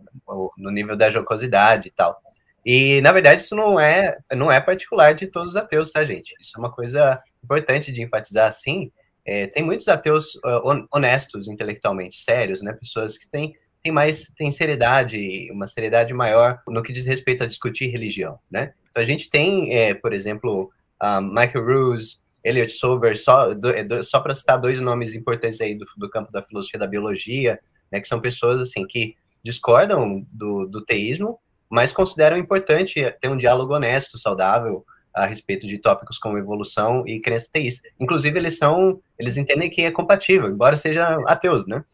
[0.56, 2.20] no nível da jocosidade e tal.
[2.64, 6.34] E, na verdade, isso não é, não é particular de todos os ateus, tá, gente?
[6.40, 8.90] Isso é uma coisa importante de enfatizar, assim.
[9.24, 12.72] É, tem muitos ateus uh, honestos intelectualmente, sérios, né?
[12.72, 17.46] Pessoas que têm, têm mais, têm seriedade, uma seriedade maior no que diz respeito a
[17.46, 18.72] discutir religião, né?
[18.90, 20.70] Então, a gente tem, é, por exemplo,
[21.02, 25.84] uh, Michael Ruse, Elliot Sober, só, é, só para citar dois nomes importantes aí do,
[25.96, 27.58] do campo da filosofia da biologia,
[27.92, 31.38] né, que são pessoas assim que discordam do, do teísmo,
[31.70, 37.20] mas consideram importante ter um diálogo honesto, saudável a respeito de tópicos como evolução e
[37.20, 37.88] crença teísta.
[38.00, 41.84] Inclusive, eles são, eles entendem que é compatível, embora sejam ateus, né?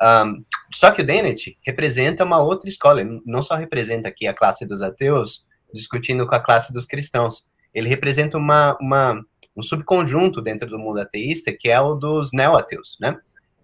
[0.00, 4.34] Um, só que o Dennett representa uma outra escola, ele não só representa aqui a
[4.34, 5.44] classe dos ateus,
[5.74, 9.20] discutindo com a classe dos cristãos, ele representa uma, uma,
[9.56, 13.16] um subconjunto dentro do mundo ateísta, que é o dos neo-ateus, né?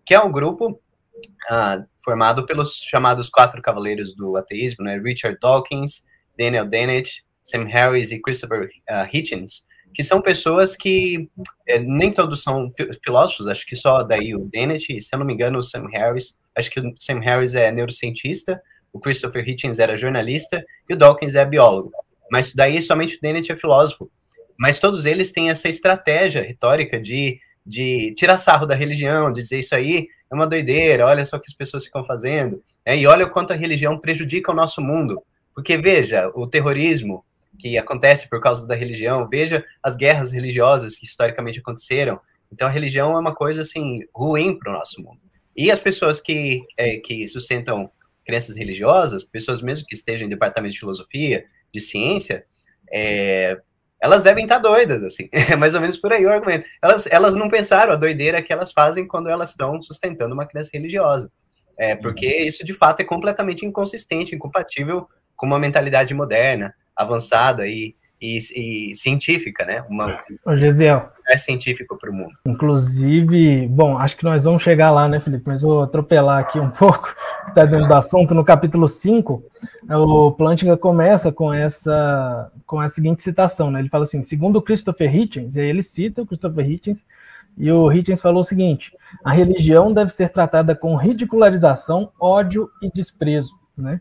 [0.04, 0.80] Que é um grupo
[1.50, 4.98] uh, formado pelos chamados quatro cavaleiros do ateísmo, né?
[4.98, 6.04] Richard Dawkins,
[6.38, 11.30] Daniel Dennett, Sam Harris e Christopher uh, Hitchens, que são pessoas que
[11.68, 12.70] eh, nem todos são
[13.02, 16.36] filósofos, acho que só daí o Dennett, se eu não me engano, o Sam Harris,
[16.56, 18.60] acho que o Sam Harris é neurocientista,
[18.92, 21.92] o Christopher Hitchens era jornalista e o Dawkins é biólogo.
[22.30, 24.10] Mas daí somente o Dennett é filósofo.
[24.58, 29.58] Mas todos eles têm essa estratégia retórica de, de tirar sarro da religião, de dizer
[29.58, 32.96] isso aí é uma doideira, olha só o que as pessoas ficam fazendo, né?
[32.98, 35.22] e olha o quanto a religião prejudica o nosso mundo.
[35.54, 37.24] Porque, veja, o terrorismo
[37.58, 42.20] que acontece por causa da religião, veja as guerras religiosas que historicamente aconteceram.
[42.52, 45.20] Então, a religião é uma coisa, assim, ruim para o nosso mundo.
[45.56, 47.88] E as pessoas que, é, que sustentam
[48.26, 52.44] crenças religiosas, pessoas mesmo que estejam em departamento de filosofia, de ciência,
[52.92, 53.60] é,
[54.04, 56.66] elas devem estar doidas, assim, é mais ou menos por aí o argumento.
[56.82, 60.68] Elas, elas não pensaram a doideira que elas fazem quando elas estão sustentando uma crença
[60.74, 61.32] religiosa.
[61.78, 62.46] É, porque uhum.
[62.46, 68.96] isso, de fato, é completamente inconsistente, incompatível com uma mentalidade moderna, avançada e, e, e
[68.96, 69.84] científica, né?
[69.88, 71.10] Uma, Ô, Gesiel.
[71.26, 72.34] É científico para o mundo.
[72.46, 75.44] Inclusive, bom, acho que nós vamos chegar lá, né, Felipe?
[75.46, 78.34] Mas vou atropelar aqui um pouco, que está dentro do assunto.
[78.34, 79.42] No capítulo 5,
[79.90, 83.80] o Plantinga começa com essa com a seguinte citação, né?
[83.80, 87.04] Ele fala assim: segundo Christopher Hitchens, e aí ele cita o Christopher Hitchens,
[87.56, 92.90] e o Hitchens falou o seguinte: a religião deve ser tratada com ridicularização, ódio e
[92.90, 94.00] desprezo, né?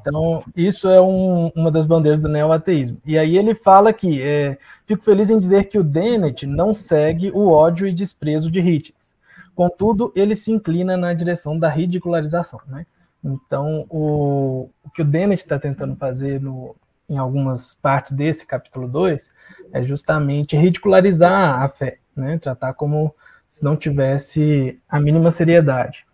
[0.00, 2.98] Então, isso é um, uma das bandeiras do neoateísmo.
[3.04, 4.56] E aí ele fala que, é,
[4.86, 9.14] fico feliz em dizer que o Dennett não segue o ódio e desprezo de Hitchens.
[9.54, 12.60] Contudo, ele se inclina na direção da ridicularização.
[12.66, 12.86] Né?
[13.22, 16.76] Então, o, o que o Dennett está tentando fazer no,
[17.08, 19.30] em algumas partes desse capítulo 2
[19.72, 22.38] é justamente ridicularizar a fé, né?
[22.38, 23.14] tratar como
[23.50, 26.04] se não tivesse a mínima seriedade.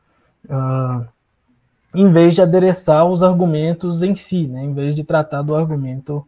[0.45, 1.07] Uh,
[1.95, 6.27] em vez de adereçar os argumentos em si, né, em vez de tratar do argumento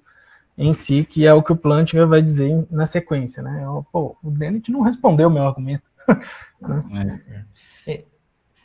[0.56, 3.42] em si, que é o que o Plantinga vai dizer na sequência.
[3.42, 3.64] Né?
[3.92, 5.84] Pô, o Dennett não respondeu o meu argumento.
[6.90, 7.20] Né?
[7.86, 7.92] é.
[7.92, 8.04] É.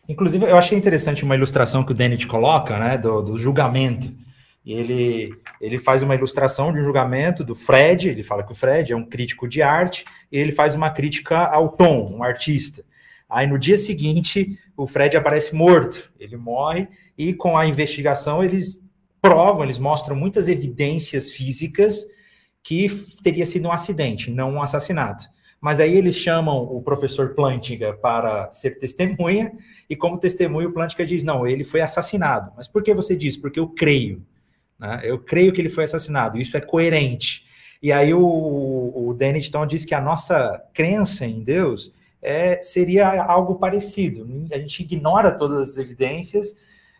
[0.07, 4.13] Inclusive, eu achei interessante uma ilustração que o Dennett coloca, né, do, do julgamento.
[4.63, 8.93] Ele, ele faz uma ilustração de um julgamento do Fred, ele fala que o Fred
[8.93, 12.83] é um crítico de arte, e ele faz uma crítica ao Tom, um artista.
[13.29, 16.87] Aí no dia seguinte, o Fred aparece morto, ele morre,
[17.17, 18.81] e com a investigação eles
[19.21, 22.05] provam, eles mostram muitas evidências físicas
[22.63, 22.89] que
[23.21, 25.25] teria sido um acidente, não um assassinato.
[25.59, 29.51] Mas aí eles chamam o professor Plantinga para ser testemunha,
[29.89, 32.51] e como testemunha, o Plantinga diz: não, ele foi assassinado.
[32.55, 33.35] Mas por que você diz?
[33.35, 34.23] Porque eu creio.
[34.77, 35.01] Né?
[35.03, 36.37] Eu creio que ele foi assassinado.
[36.37, 37.45] Isso é coerente.
[37.81, 41.91] E aí o, o Dennett então diz que a nossa crença em Deus
[42.27, 44.27] é, seria algo parecido.
[44.51, 46.57] A gente ignora todas as evidências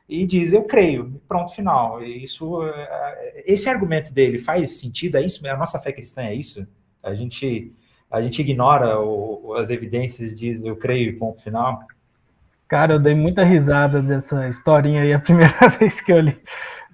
[0.07, 2.01] e diz eu creio, pronto, final.
[2.01, 5.17] Isso, é, esse argumento dele faz sentido?
[5.17, 5.45] É isso?
[5.45, 6.65] A nossa fé cristã é isso?
[7.03, 7.73] A gente
[8.09, 11.81] a gente ignora o, as evidências e diz eu creio, ponto final?
[12.65, 16.41] Cara, eu dei muita risada dessa historinha aí a primeira vez que eu li.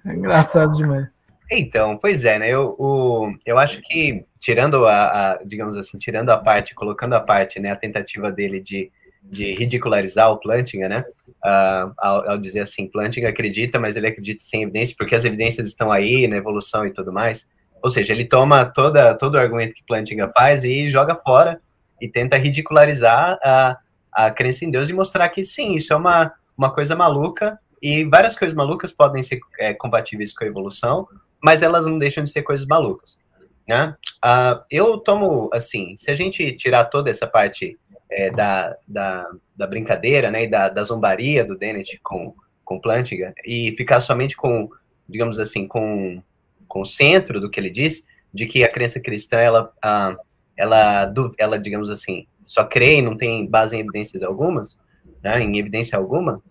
[0.04, 1.13] É engraçado demais.
[1.58, 2.48] Então, pois é, né?
[2.48, 7.20] Eu, o, eu acho que, tirando a, a, digamos assim, tirando a parte, colocando a
[7.20, 8.90] parte, né, a tentativa dele de,
[9.22, 11.04] de ridicularizar o Plantinga, né?
[11.44, 15.66] Uh, ao, ao, dizer assim, Plantinga acredita, mas ele acredita sem evidência, porque as evidências
[15.66, 17.50] estão aí, na evolução e tudo mais.
[17.82, 21.60] Ou seja, ele toma toda, todo o argumento que Plantinga faz e joga fora
[22.00, 23.78] e tenta ridicularizar a,
[24.10, 28.02] a crença em Deus e mostrar que sim, isso é uma, uma coisa maluca e
[28.06, 31.06] várias coisas malucas podem ser é, compatíveis com a evolução,
[31.44, 33.20] mas elas não deixam de ser coisas malucas,
[33.68, 33.94] né?
[34.24, 37.78] Uh, eu tomo, assim, se a gente tirar toda essa parte
[38.10, 43.34] é, da, da, da, brincadeira, né, e da, da zombaria do Dennett com, com Plantinga,
[43.44, 44.70] e ficar somente com,
[45.06, 46.22] digamos assim, com,
[46.66, 50.16] com o centro do que ele diz, de que a crença cristã, ela, uh,
[50.56, 54.80] ela, ela, digamos assim, só crê e não tem base em evidências algumas,
[55.22, 56.42] né, em evidência alguma,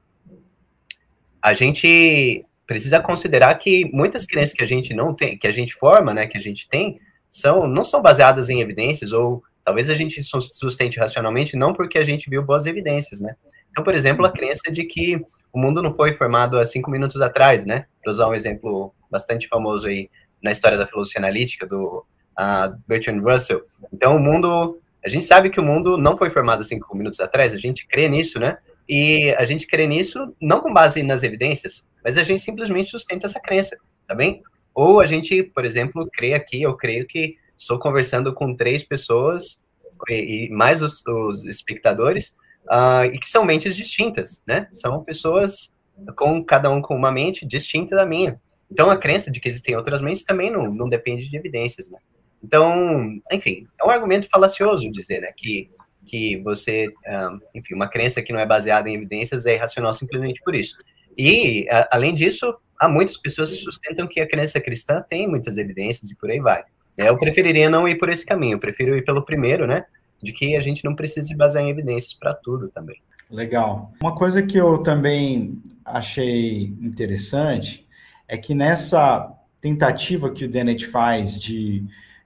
[1.41, 5.73] a gente precisa considerar que muitas crenças que a gente não tem, que a gente
[5.73, 6.99] forma, né, que a gente tem,
[7.29, 12.03] são não são baseadas em evidências ou talvez a gente sustente racionalmente não porque a
[12.03, 13.35] gente viu boas evidências, né?
[13.71, 15.19] Então, por exemplo, a crença de que
[15.51, 17.85] o mundo não foi formado há cinco minutos atrás, né?
[18.01, 20.09] Para usar um exemplo bastante famoso aí
[20.41, 22.05] na história da filosofia analítica do
[22.39, 23.63] uh, Bertrand Russell.
[23.91, 27.53] Então, o mundo, a gente sabe que o mundo não foi formado cinco minutos atrás,
[27.53, 28.57] a gente crê nisso, né?
[28.87, 33.27] E a gente crê nisso não com base nas evidências, mas a gente simplesmente sustenta
[33.27, 34.41] essa crença, tá bem?
[34.73, 39.61] Ou a gente, por exemplo, crê aqui, eu creio que estou conversando com três pessoas
[40.09, 44.67] e, e mais os, os espectadores, uh, e que são mentes distintas, né?
[44.71, 45.73] São pessoas
[46.15, 48.39] com cada um com uma mente distinta da minha.
[48.71, 51.99] Então a crença de que existem outras mentes também não, não depende de evidências, né?
[52.43, 55.69] Então, enfim, é um argumento falacioso dizer, né, que
[56.05, 60.41] que você, um, enfim, uma crença que não é baseada em evidências é irracional simplesmente
[60.43, 60.77] por isso.
[61.17, 65.57] E, a, além disso, há muitas pessoas que sustentam que a crença cristã tem muitas
[65.57, 66.63] evidências e por aí vai.
[66.97, 69.85] É, eu preferiria não ir por esse caminho, eu prefiro ir pelo primeiro, né?
[70.21, 73.01] De que a gente não precisa se basear em evidências para tudo também.
[73.29, 73.91] Legal.
[74.01, 77.87] Uma coisa que eu também achei interessante
[78.27, 81.83] é que nessa tentativa que o Dennett faz de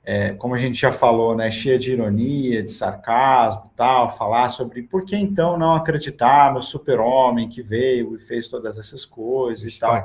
[0.09, 4.81] é, como a gente já falou, né, cheia de ironia, de sarcasmo, tal, falar sobre
[4.83, 9.77] por que então não acreditar no super-homem que veio e fez todas essas coisas e
[9.77, 9.95] tal.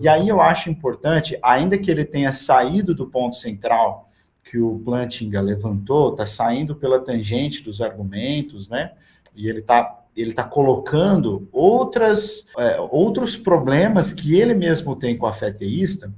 [0.00, 4.08] E aí eu acho importante, ainda que ele tenha saído do ponto central
[4.42, 8.94] que o Plantinga levantou, está saindo pela tangente dos argumentos, né,
[9.36, 15.26] e ele está ele está colocando outras, é, outros problemas que ele mesmo tem com
[15.26, 16.10] a fé teísta,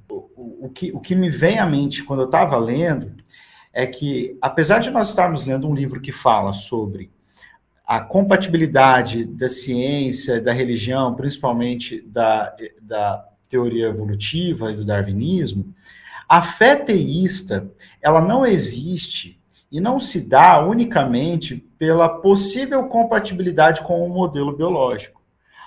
[0.61, 3.13] o, que, o que me vem à mente quando eu estava lendo
[3.73, 7.11] é que, apesar de nós estarmos lendo um livro que fala sobre
[7.87, 15.73] a compatibilidade da ciência, da religião, principalmente da, da teoria evolutiva e do darwinismo,
[16.29, 17.71] a fé teísta,
[18.03, 19.41] ela não existe
[19.71, 25.18] e não se dá unicamente pela possível compatibilidade com o modelo biológico.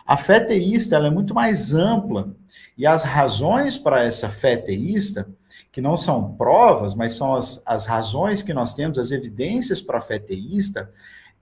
[0.05, 2.35] A fé teísta é muito mais ampla
[2.77, 5.29] e as razões para essa fé teísta,
[5.71, 9.99] que não são provas, mas são as, as razões que nós temos, as evidências para
[9.99, 10.91] a fé teísta,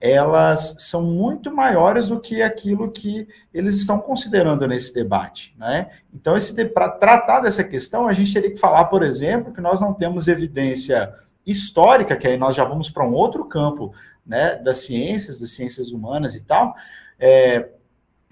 [0.00, 5.54] elas são muito maiores do que aquilo que eles estão considerando nesse debate.
[5.58, 5.90] Né?
[6.12, 6.34] Então,
[6.72, 10.26] para tratar dessa questão, a gente teria que falar, por exemplo, que nós não temos
[10.26, 11.12] evidência
[11.46, 13.92] histórica, que aí nós já vamos para um outro campo
[14.24, 16.74] né, das ciências, das ciências humanas e tal,
[17.18, 17.68] é,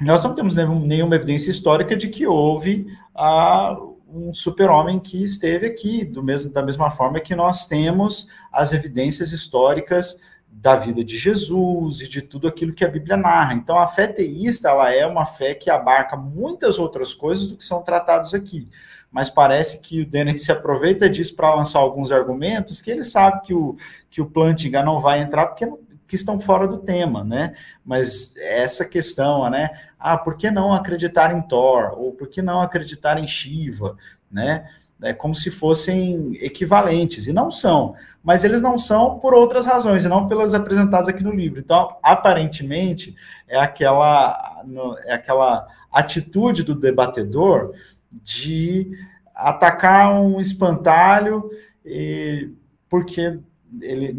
[0.00, 3.76] nós não temos nenhuma evidência histórica de que houve ah,
[4.08, 9.32] um super-homem que esteve aqui, do mesmo, da mesma forma que nós temos as evidências
[9.32, 13.54] históricas da vida de Jesus e de tudo aquilo que a Bíblia narra.
[13.54, 17.64] Então, a fé teísta ela é uma fé que abarca muitas outras coisas do que
[17.64, 18.68] são tratados aqui.
[19.10, 23.42] Mas parece que o Dennett se aproveita disso para lançar alguns argumentos que ele sabe
[23.42, 23.76] que o,
[24.10, 25.78] que o Plantinga não vai entrar, porque não,
[26.08, 27.54] que estão fora do tema, né?
[27.84, 29.70] Mas essa questão, né?
[30.00, 31.92] Ah, por que não acreditar em Thor?
[31.98, 33.94] Ou por que não acreditar em Shiva,
[34.32, 34.66] né?
[35.00, 37.94] É como se fossem equivalentes, e não são.
[38.24, 41.60] Mas eles não são por outras razões, e não pelas apresentadas aqui no livro.
[41.60, 43.14] Então, aparentemente,
[43.46, 44.64] é aquela,
[45.04, 47.74] é aquela atitude do debatedor
[48.10, 48.90] de
[49.34, 51.48] atacar um espantalho,
[51.84, 52.50] e,
[52.88, 53.38] porque
[53.82, 54.14] ele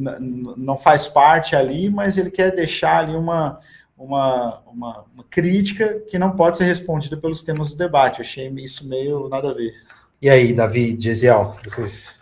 [0.57, 3.59] não faz parte ali, mas ele quer deixar ali uma,
[3.97, 8.19] uma, uma, uma, crítica que não pode ser respondida pelos temas do debate.
[8.19, 9.73] Eu achei isso meio nada a ver.
[10.21, 12.21] E aí, Davi, Gesiel, vocês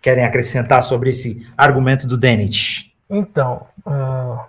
[0.00, 2.94] querem acrescentar sobre esse argumento do Dennett?
[3.08, 4.40] Então, uh,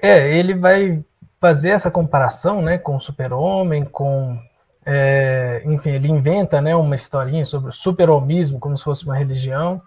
[0.00, 1.02] é, ele vai
[1.40, 4.38] fazer essa comparação né, com o super-homem, com.
[4.84, 9.82] É, enfim, ele inventa né, uma historinha sobre o super-homismo, como se fosse uma religião.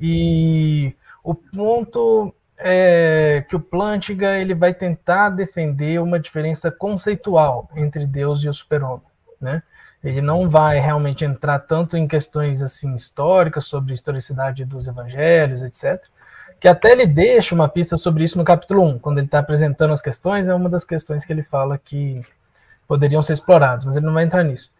[0.00, 8.06] E o ponto é que o Plantinga ele vai tentar defender uma diferença conceitual entre
[8.06, 9.06] Deus e o super-homem,
[9.40, 9.62] né?
[10.02, 15.62] Ele não vai realmente entrar tanto em questões assim históricas sobre a historicidade dos evangelhos,
[15.62, 16.00] etc.
[16.60, 19.92] Que até ele deixa uma pista sobre isso no capítulo 1, quando ele está apresentando
[19.92, 22.22] as questões, é uma das questões que ele fala que
[22.86, 24.70] poderiam ser exploradas, mas ele não vai entrar nisso.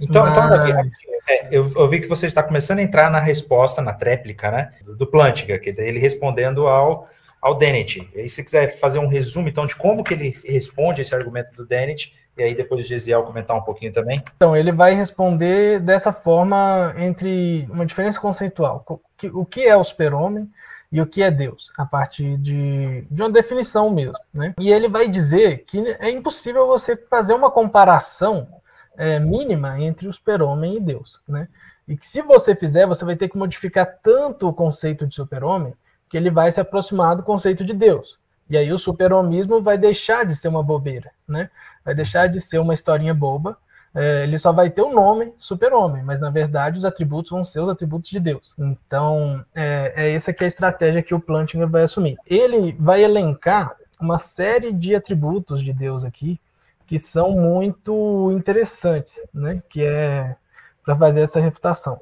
[0.00, 0.70] Então, então Mas...
[0.70, 4.50] então é, eu, eu, vi que você está começando a entrar na resposta, na tréplica,
[4.50, 7.08] né, do Plantinga, que ele respondendo ao,
[7.40, 8.08] ao Dennett.
[8.14, 11.52] E aí, se quiser fazer um resumo, então, de como que ele responde esse argumento
[11.56, 14.22] do Dennett, e aí depois o Gesiel comentar um pouquinho também.
[14.36, 18.84] Então, ele vai responder dessa forma entre uma diferença conceitual.
[19.32, 20.48] O que é o super-homem
[20.92, 24.18] e o que é Deus, a partir de, de uma definição mesmo.
[24.32, 24.54] Né?
[24.60, 28.48] E ele vai dizer que é impossível você fazer uma comparação
[28.96, 31.48] é, mínima entre o super-homem e Deus, né?
[31.86, 35.74] E que se você fizer, você vai ter que modificar tanto o conceito de super-homem
[36.08, 38.18] que ele vai se aproximar do conceito de Deus.
[38.48, 41.50] E aí o super-homismo vai deixar de ser uma bobeira, né?
[41.84, 43.56] Vai deixar de ser uma historinha boba.
[43.94, 47.60] É, ele só vai ter o nome super-homem, mas na verdade os atributos vão ser
[47.60, 48.54] os atributos de Deus.
[48.58, 52.16] Então, é, é essa que é a estratégia que o Plantinga vai assumir.
[52.26, 56.38] Ele vai elencar uma série de atributos de Deus aqui,
[56.86, 59.62] que são muito interessantes, né?
[59.68, 60.36] Que é
[60.84, 62.00] para fazer essa refutação.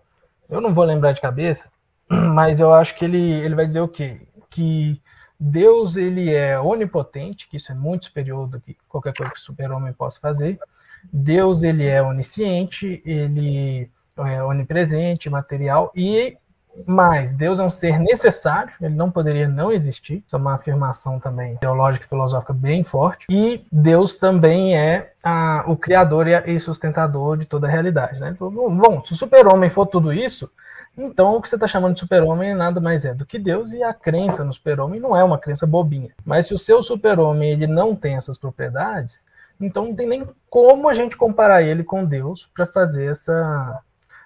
[0.49, 1.70] Eu não vou lembrar de cabeça,
[2.09, 4.20] mas eu acho que ele, ele vai dizer o quê?
[4.51, 5.01] Que
[5.41, 9.43] Deus ele é onipotente, que isso é muito superior do que qualquer coisa que o
[9.43, 10.59] super-homem possa fazer.
[11.12, 16.37] Deus ele é onisciente, ele é onipresente, material e
[16.86, 20.22] mas Deus é um ser necessário, ele não poderia não existir.
[20.26, 23.26] Isso é uma afirmação também teológica e filosófica bem forte.
[23.30, 28.18] E Deus também é a, o criador e sustentador de toda a realidade.
[28.18, 28.30] Né?
[28.30, 30.50] Então, bom, se o super-homem for tudo isso,
[30.96, 33.82] então o que você está chamando de super-homem nada mais é do que Deus e
[33.82, 36.10] a crença no super-homem não é uma crença bobinha.
[36.24, 39.24] Mas se o seu super-homem ele não tem essas propriedades,
[39.60, 43.80] então não tem nem como a gente comparar ele com Deus para fazer essa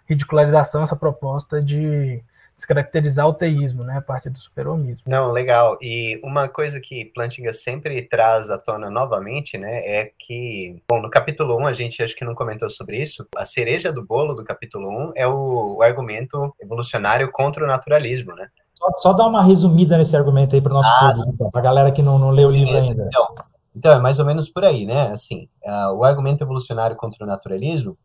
[0.07, 2.23] ridicularização, essa proposta de
[2.59, 5.03] descaracterizar o teísmo, né, a parte do superomismo.
[5.07, 5.79] Não, legal.
[5.81, 11.09] E uma coisa que Plantinga sempre traz à tona novamente, né, é que, bom, no
[11.09, 14.45] capítulo 1 a gente acho que não comentou sobre isso, a cereja do bolo do
[14.45, 18.49] capítulo 1 é o, o argumento evolucionário contra o naturalismo, né?
[18.75, 21.61] Só, só dar uma resumida nesse argumento aí para o nosso ah, público, então, para
[21.61, 23.07] a galera que não, não leu o livro ainda.
[23.07, 23.27] Então,
[23.75, 25.13] então, é mais ou menos por aí, né?
[25.13, 27.97] Assim, uh, o argumento evolucionário contra o naturalismo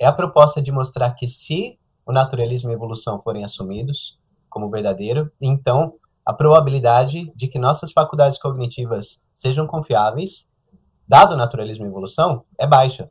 [0.00, 1.78] é a proposta de mostrar que se
[2.10, 5.94] o naturalismo e a evolução forem assumidos como verdadeiro, então
[6.26, 10.50] a probabilidade de que nossas faculdades cognitivas sejam confiáveis,
[11.06, 13.08] dado o naturalismo e a evolução, é baixa.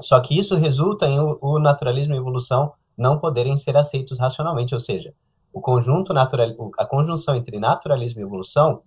[0.00, 4.72] Só que isso resulta em o, naturalismo e a evolução não poderem ser aceitos racionalmente,
[4.72, 5.12] ou seja,
[5.52, 6.48] o conjunto natural,
[6.78, 8.80] a conjunção entre naturalismo e evolução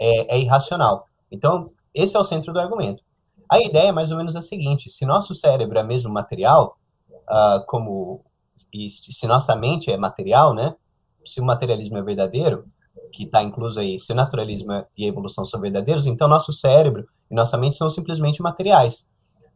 [0.00, 1.06] é, é irracional.
[1.30, 3.02] Então, esse é o centro do argumento.
[3.50, 6.76] A ideia é mais ou menos a seguinte: se nosso cérebro é mesmo material,
[7.10, 8.24] uh, como
[8.72, 10.74] e se nossa mente é material, né?
[11.24, 12.64] Se o materialismo é verdadeiro,
[13.12, 17.06] que está incluso aí, se o naturalismo e a evolução são verdadeiros, então nosso cérebro
[17.30, 19.10] e nossa mente são simplesmente materiais.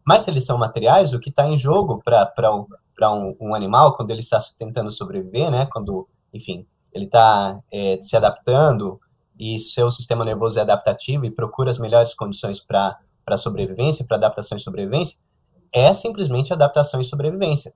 [0.05, 4.11] Mas se eles são materiais, o que está em jogo para um, um animal, quando
[4.11, 5.66] ele está tentando sobreviver, né?
[5.66, 9.00] Quando, enfim, ele está é, se adaptando
[9.38, 12.98] e seu sistema nervoso é adaptativo e procura as melhores condições para
[13.36, 15.18] sobrevivência, para adaptação e sobrevivência,
[15.72, 17.72] é simplesmente adaptação e sobrevivência.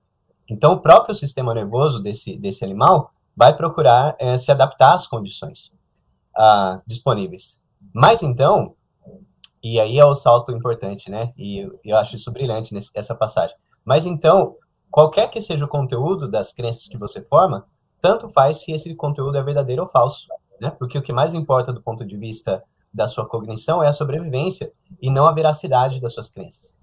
[0.49, 5.73] Então, o próprio sistema nervoso desse, desse animal vai procurar é, se adaptar às condições
[6.37, 7.61] uh, disponíveis.
[7.93, 8.75] Mas então,
[9.61, 11.33] e aí é o salto importante, né?
[11.37, 13.55] E eu, acho isso brilhante nessa passagem.
[13.83, 14.55] Mas então,
[14.89, 17.65] qualquer que seja o conteúdo das crenças que você forma,
[17.99, 20.27] tanto faz se esse conteúdo é verdadeiro ou falso,
[20.61, 20.71] né?
[20.71, 24.71] Porque o que mais importa do ponto de vista da sua cognição é a sobrevivência
[25.01, 26.77] e não a veracidade das suas crenças.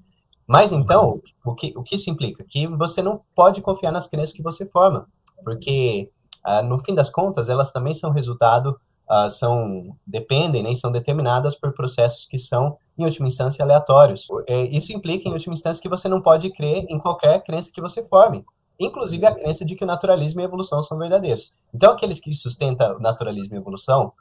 [0.46, 2.44] Mas então, o que, o que isso implica?
[2.44, 5.06] Que você não pode confiar nas crenças que você forma,
[5.42, 6.10] porque
[6.46, 8.78] uh, no fim das contas elas também são resultado,
[9.10, 14.26] uh, são dependem, né, são determinadas por processos que são em última instância aleatórios.
[14.46, 17.80] É, isso implica em última instância que você não pode crer em qualquer crença que
[17.80, 18.44] você forme,
[18.78, 21.54] inclusive a crença de que o naturalismo e a evolução são verdadeiros.
[21.72, 24.12] Então, aqueles que sustentam o naturalismo e a evolução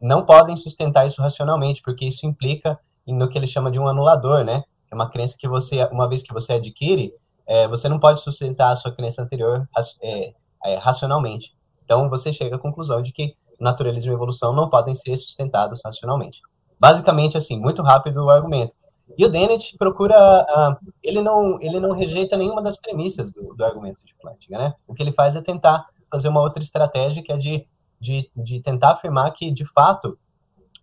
[0.00, 4.44] não podem sustentar isso racionalmente, porque isso implica no que ele chama de um anulador,
[4.44, 4.64] né?
[4.92, 7.14] É uma crença que você, uma vez que você adquire,
[7.46, 9.66] é, você não pode sustentar a sua crença anterior
[10.02, 10.34] é,
[10.66, 11.56] é, racionalmente.
[11.82, 16.42] Então, você chega à conclusão de que naturalismo e evolução não podem ser sustentados racionalmente.
[16.78, 18.76] Basicamente, assim, muito rápido o argumento.
[19.16, 23.64] E o Dennett procura, uh, ele não, ele não rejeita nenhuma das premissas do, do
[23.64, 24.74] argumento de Plantinga, né?
[24.86, 27.66] O que ele faz é tentar fazer uma outra estratégia que é de,
[27.98, 30.18] de, de tentar afirmar que, de fato,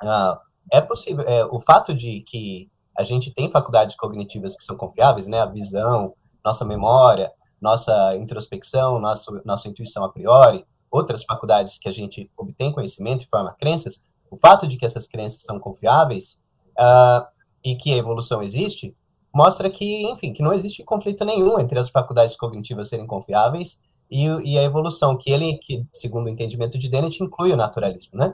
[0.04, 0.38] uh,
[0.72, 2.70] é possível, é, o fato de que
[3.00, 5.40] a gente tem faculdades cognitivas que são confiáveis, né?
[5.40, 7.32] A visão, nossa memória,
[7.62, 13.30] nossa introspecção, nossa, nossa intuição a priori, outras faculdades que a gente obtém conhecimento e
[13.30, 16.42] forma crenças, o fato de que essas crenças são confiáveis
[16.78, 17.26] uh,
[17.64, 18.94] e que a evolução existe,
[19.34, 24.26] mostra que, enfim, que não existe conflito nenhum entre as faculdades cognitivas serem confiáveis e,
[24.26, 28.34] e a evolução, que ele, que segundo o entendimento de Dennett, inclui o naturalismo, né?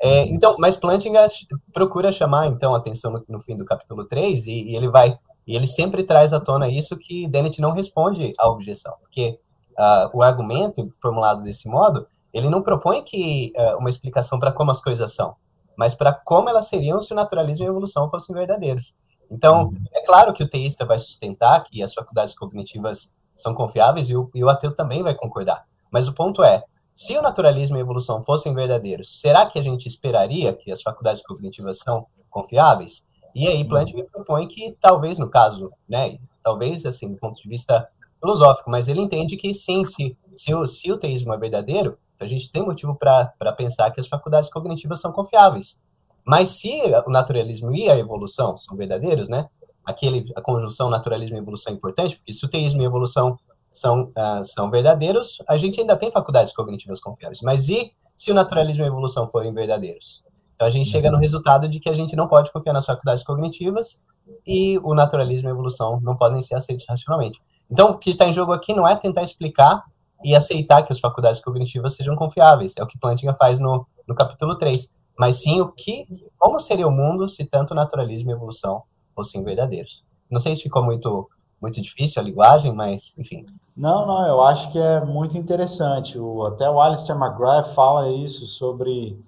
[0.00, 1.26] É, então, mas Plantinga
[1.72, 5.18] procura chamar, então, a atenção no, no fim do capítulo 3, e, e ele vai
[5.46, 9.38] e ele sempre traz à tona isso que Dennett não responde à objeção, porque
[9.78, 14.70] uh, o argumento formulado desse modo, ele não propõe que uh, uma explicação para como
[14.70, 15.36] as coisas são,
[15.76, 18.94] mas para como elas seriam se o naturalismo e a evolução fossem verdadeiros.
[19.30, 24.16] Então, é claro que o teísta vai sustentar que as faculdades cognitivas são confiáveis e
[24.16, 25.64] o, e o ateu também vai concordar.
[25.90, 26.62] Mas o ponto é,
[26.94, 30.80] se o naturalismo e a evolução fossem verdadeiros, será que a gente esperaria que as
[30.80, 33.06] faculdades cognitivas são confiáveis?
[33.34, 37.88] E aí Plantinga propõe que talvez no caso, né, talvez assim, do ponto de vista
[38.20, 42.26] filosófico, mas ele entende que sim, se, se, o, se o teísmo é verdadeiro, a
[42.26, 45.82] gente tem motivo para pensar que as faculdades cognitivas são confiáveis.
[46.24, 49.48] Mas se o naturalismo e a evolução são verdadeiros, né,
[49.84, 53.36] aquele, a conjunção naturalismo e evolução é importante, porque se o teísmo e evolução
[53.70, 57.40] são, uh, são verdadeiros, a gente ainda tem faculdades cognitivas confiáveis.
[57.42, 60.22] Mas e se o naturalismo e a evolução forem verdadeiros?
[60.54, 63.24] Então a gente chega no resultado de que a gente não pode confiar nas faculdades
[63.24, 64.02] cognitivas
[64.46, 67.40] e o naturalismo e a evolução não podem ser aceitos racionalmente.
[67.70, 69.82] Então o que está em jogo aqui não é tentar explicar
[70.24, 74.14] e aceitar que as faculdades cognitivas sejam confiáveis, é o que Plantinga faz no, no
[74.14, 76.06] capítulo 3, mas sim o que,
[76.38, 78.82] como seria o mundo se tanto naturalismo e evolução
[79.14, 80.04] fossem verdadeiros.
[80.30, 81.28] Não sei se ficou muito
[81.60, 83.46] muito difícil a linguagem, mas enfim.
[83.74, 86.18] Não, não, eu acho que é muito interessante.
[86.18, 89.18] O, até o Alistair McGrath fala isso sobre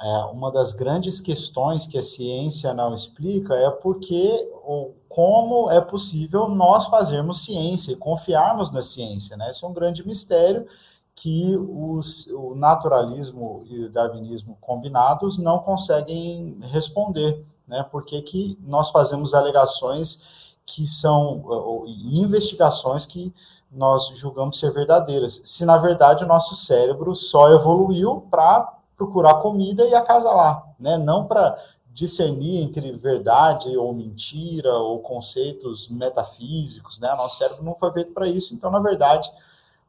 [0.00, 5.80] é, uma das grandes questões que a ciência não explica é porque ou como é
[5.80, 9.50] possível nós fazermos ciência e confiarmos na ciência, né?
[9.50, 10.66] Esse é um grande mistério
[11.14, 17.82] que os, o naturalismo e o darwinismo combinados não conseguem responder, né?
[17.90, 23.32] Por que, que nós fazemos alegações que são investigações que
[23.70, 29.84] nós julgamos ser verdadeiras, se na verdade o nosso cérebro só evoluiu para procurar comida
[29.84, 30.98] e acasalar, né?
[30.98, 31.58] Não para
[31.92, 37.08] discernir entre verdade ou mentira ou conceitos metafísicos, né?
[37.16, 39.32] Nosso cérebro não foi feito para isso, então na verdade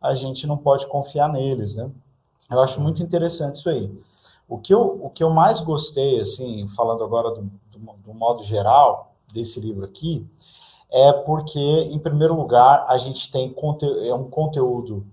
[0.01, 1.89] a gente não pode confiar neles, né?
[2.49, 3.93] Eu acho muito interessante isso aí.
[4.47, 7.49] O que eu, o que eu mais gostei, assim, falando agora do,
[7.83, 10.27] do, do modo geral desse livro aqui,
[10.89, 13.53] é porque, em primeiro lugar, a gente tem
[14.05, 15.05] é um conteúdo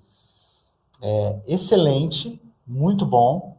[1.00, 3.56] é, excelente, muito bom,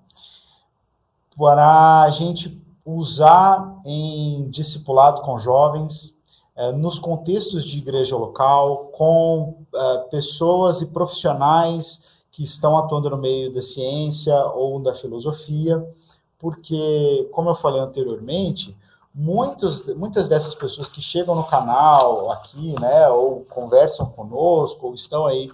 [1.36, 6.22] para a gente usar em discipulado com jovens,
[6.56, 13.18] é, nos contextos de igreja local, com é, pessoas e profissionais que estão atuando no
[13.18, 15.84] meio da ciência ou da filosofia,
[16.38, 18.78] porque, como eu falei anteriormente,
[19.14, 25.26] muitos, muitas dessas pessoas que chegam no canal aqui, né, ou conversam conosco, ou estão
[25.26, 25.50] aí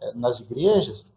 [0.00, 1.12] é, nas igrejas,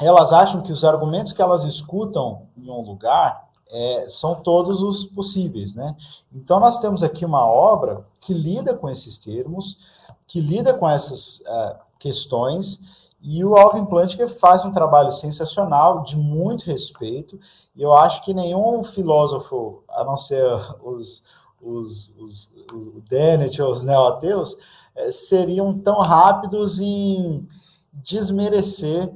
[0.00, 5.04] elas acham que os argumentos que elas escutam em um lugar é, são todos os
[5.04, 5.96] possíveis, né?
[6.32, 9.78] Então nós temos aqui uma obra que lida com esses termos,
[10.26, 16.16] que lida com essas uh, questões, e o Alvin Plantinga faz um trabalho sensacional, de
[16.16, 17.38] muito respeito,
[17.74, 20.44] e eu acho que nenhum filósofo, a não ser
[20.82, 21.22] os,
[21.60, 24.58] os, os, os o Dennett ou os neo-ateus,
[24.96, 27.48] eh, seriam tão rápidos em
[27.92, 29.12] desmerecer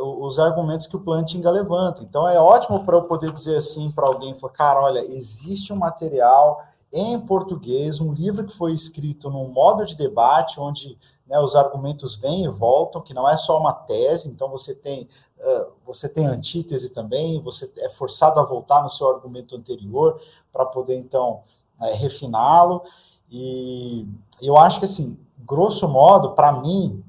[0.00, 2.02] os argumentos que o Plantinga levanta.
[2.02, 5.76] Então é ótimo para eu poder dizer assim para alguém, falar, cara, olha, existe um
[5.76, 6.62] material
[6.92, 10.98] em português, um livro que foi escrito num modo de debate onde
[11.28, 15.08] né, os argumentos vêm e voltam, que não é só uma tese, então você tem
[15.38, 20.20] uh, você tem antítese também, você é forçado a voltar no seu argumento anterior
[20.52, 21.42] para poder então
[21.80, 22.82] é, refiná-lo.
[23.30, 24.06] E
[24.40, 27.04] eu acho que assim, grosso modo, para mim,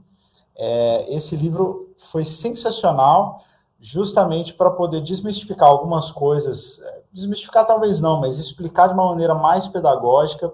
[0.61, 3.39] É, esse livro foi sensacional,
[3.79, 9.33] justamente para poder desmistificar algumas coisas, é, desmistificar talvez não, mas explicar de uma maneira
[9.33, 10.51] mais pedagógica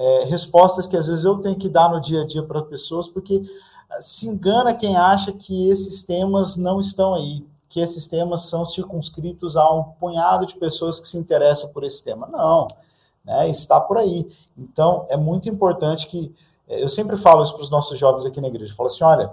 [0.00, 3.06] é, respostas que às vezes eu tenho que dar no dia a dia para pessoas,
[3.06, 3.42] porque
[4.00, 9.58] se engana quem acha que esses temas não estão aí, que esses temas são circunscritos
[9.58, 12.26] a um punhado de pessoas que se interessam por esse tema.
[12.28, 12.66] Não,
[13.22, 14.26] né, está por aí.
[14.56, 16.34] Então, é muito importante que.
[16.66, 18.72] Eu sempre falo isso para os nossos jovens aqui na igreja.
[18.72, 19.30] Eu falo assim: olha,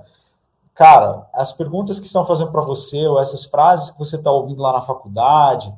[0.74, 4.61] cara, as perguntas que estão fazendo para você, ou essas frases que você está ouvindo
[4.61, 5.74] lá na faculdade,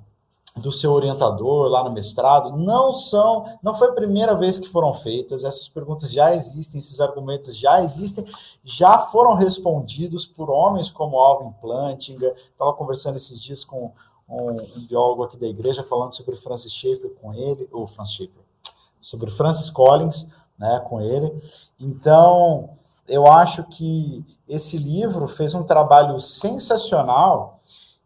[0.60, 4.93] do seu orientador lá no mestrado, não são, não foi a primeira vez que foram
[4.93, 8.26] feitas, essas perguntas já existem, esses argumentos já existem,
[8.64, 13.91] já foram respondidos por homens como Alvin Plantinga, estava conversando esses dias com
[14.28, 18.43] um, um, biólogo aqui da igreja falando sobre Francis Schaeffer com ele, ou Francis Schaeffer,
[19.01, 21.34] sobre Francis Collins, né, com ele.
[21.80, 22.70] Então,
[23.07, 27.59] eu acho que esse livro fez um trabalho sensacional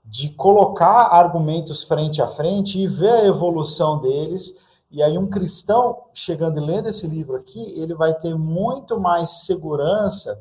[0.03, 4.59] de colocar argumentos frente a frente e ver a evolução deles.
[4.91, 9.45] E aí, um cristão chegando e lendo esse livro aqui, ele vai ter muito mais
[9.45, 10.39] segurança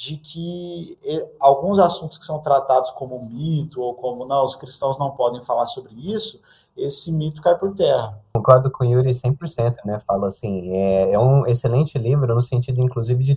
[0.00, 0.96] de que
[1.38, 5.66] alguns assuntos que são tratados como mito ou como não, os cristãos não podem falar
[5.66, 6.40] sobre isso,
[6.74, 8.18] esse mito cai por terra.
[8.34, 9.98] Concordo com o Yuri 100%, né?
[10.06, 13.36] Falo assim, é, é um excelente livro no sentido, inclusive, de,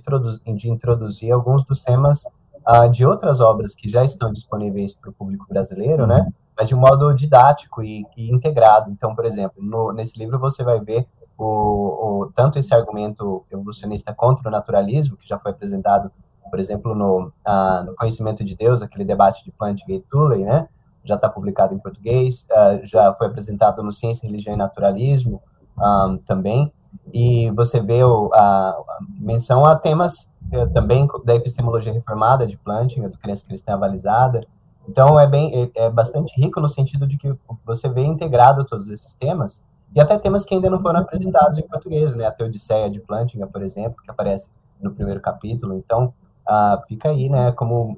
[0.55, 2.25] de introduzir alguns dos temas
[2.67, 6.27] uh, de outras obras que já estão disponíveis para o público brasileiro, né?
[6.57, 8.91] Mas de um modo didático e, e integrado.
[8.91, 11.07] Então, por exemplo, no, nesse livro você vai ver
[11.37, 16.11] o, o, tanto esse argumento evolucionista contra o naturalismo, que já foi apresentado,
[16.49, 20.67] por exemplo, no, uh, no Conhecimento de Deus, aquele debate de Plantinga e Tuley, né?
[21.03, 25.41] Já está publicado em português, uh, já foi apresentado no Ciência, Religião e Naturalismo
[25.77, 26.71] um, também.
[27.11, 32.57] E você vê o, a, a menção a temas é, também da epistemologia reformada de
[32.57, 34.45] Plantinga, do crença cristã avalizada.
[34.87, 37.33] Então, é, bem, é, é bastante rico no sentido de que
[37.65, 39.63] você vê integrado todos esses temas,
[39.95, 42.25] e até temas que ainda não foram apresentados em português, né?
[42.25, 45.75] A Teodiceia de Plantinga, por exemplo, que aparece no primeiro capítulo.
[45.77, 46.13] Então,
[46.47, 47.95] ah, fica aí, né, como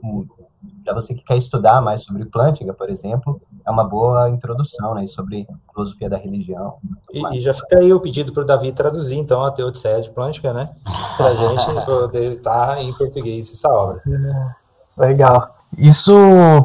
[0.83, 5.05] para você que quer estudar mais sobre Plantinga, por exemplo, é uma boa introdução, né,
[5.07, 6.75] sobre filosofia da religião.
[7.11, 10.11] E, e, já fica aí o pedido para o Davi traduzir, então, a Teodiceia de
[10.11, 10.69] Plantinga, né,
[11.17, 14.01] para a gente poder estar em português essa obra.
[14.07, 15.49] É, legal.
[15.77, 16.13] Isso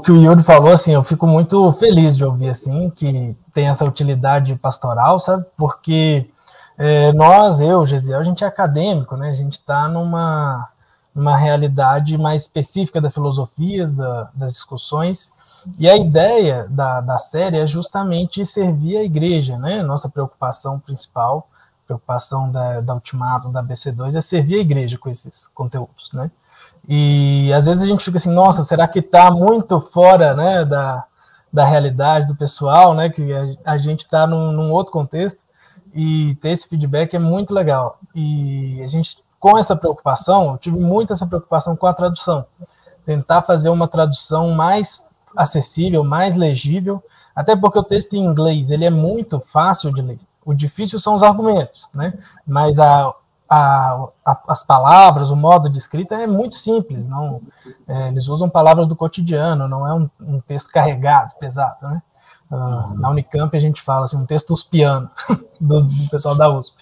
[0.04, 3.84] que o Yuri falou, assim, eu fico muito feliz de ouvir, assim, que tem essa
[3.84, 6.30] utilidade pastoral, sabe, porque
[6.78, 10.69] é, nós, eu, Gesiel, a gente é acadêmico, né, a gente está numa
[11.14, 15.30] uma realidade mais específica da filosofia, da, das discussões.
[15.78, 19.82] E a ideia da, da série é justamente servir a igreja, né?
[19.82, 21.48] Nossa preocupação principal,
[21.86, 26.30] preocupação da, da Ultimato, da BC2, é servir a igreja com esses conteúdos, né?
[26.88, 31.04] E às vezes a gente fica assim, nossa, será que está muito fora, né, da,
[31.52, 33.10] da realidade do pessoal, né?
[33.10, 35.40] Que a, a gente está num, num outro contexto
[35.92, 37.98] e ter esse feedback é muito legal.
[38.14, 42.44] E a gente com essa preocupação, eu tive muito essa preocupação com a tradução.
[43.06, 45.02] Tentar fazer uma tradução mais
[45.34, 47.02] acessível, mais legível,
[47.34, 50.18] até porque o texto em inglês ele é muito fácil de ler.
[50.44, 52.12] O difícil são os argumentos, né?
[52.46, 53.14] Mas a,
[53.48, 57.06] a, a, as palavras, o modo de escrita é muito simples.
[57.06, 57.40] Não,
[57.88, 62.02] é, eles usam palavras do cotidiano, não é um, um texto carregado, pesado, né?
[62.50, 65.08] Uh, na Unicamp a gente fala assim, um texto uspiano
[65.60, 66.74] do, do pessoal da USP.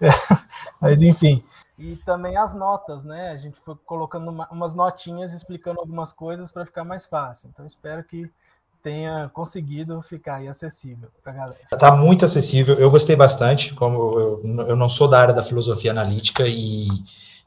[0.80, 1.42] Mas enfim,
[1.78, 3.30] e também as notas, né?
[3.30, 7.50] A gente foi colocando uma, umas notinhas explicando algumas coisas para ficar mais fácil.
[7.52, 8.30] Então, espero que
[8.82, 11.60] tenha conseguido ficar acessível para a galera.
[11.72, 15.90] Está muito acessível, eu gostei bastante, como eu, eu não sou da área da filosofia
[15.90, 16.86] analítica e,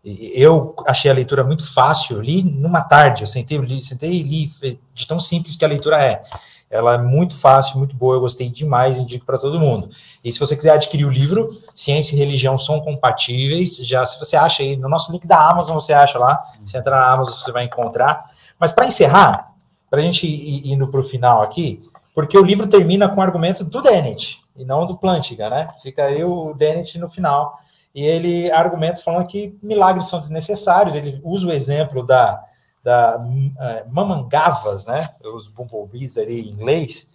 [0.04, 4.24] e eu achei a leitura muito fácil, li numa tarde, eu sentei, li, sentei e
[4.24, 4.52] li,
[4.96, 6.24] de tão simples que a leitura é.
[6.70, 9.90] Ela é muito fácil, muito boa, eu gostei demais, indico para todo mundo.
[10.24, 14.36] E se você quiser adquirir o livro, Ciência e Religião são compatíveis, já se você
[14.36, 17.52] acha aí, no nosso link da Amazon você acha lá, se entrar na Amazon você
[17.52, 18.32] vai encontrar.
[18.60, 19.54] Mas para encerrar,
[19.90, 21.82] para a gente ir indo para o final aqui,
[22.14, 25.70] porque o livro termina com o argumento do Dennett, e não do Plantinga, né?
[25.82, 27.60] Fica aí o Dennett no final,
[27.96, 32.44] e ele argumenta falando que milagres são desnecessários, ele usa o exemplo da
[32.88, 35.10] da uh, mamangavas, né?
[35.22, 37.12] Os bumblebees ali em inglês.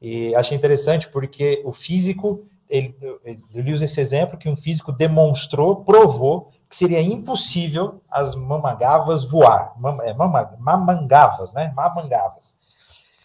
[0.00, 2.94] E achei interessante porque o físico, ele,
[3.54, 9.72] ele usa esse exemplo que um físico demonstrou, provou que seria impossível as mamangavas voar.
[9.78, 11.72] Mam, é, mamangavas, né?
[11.74, 12.54] Mamangavas.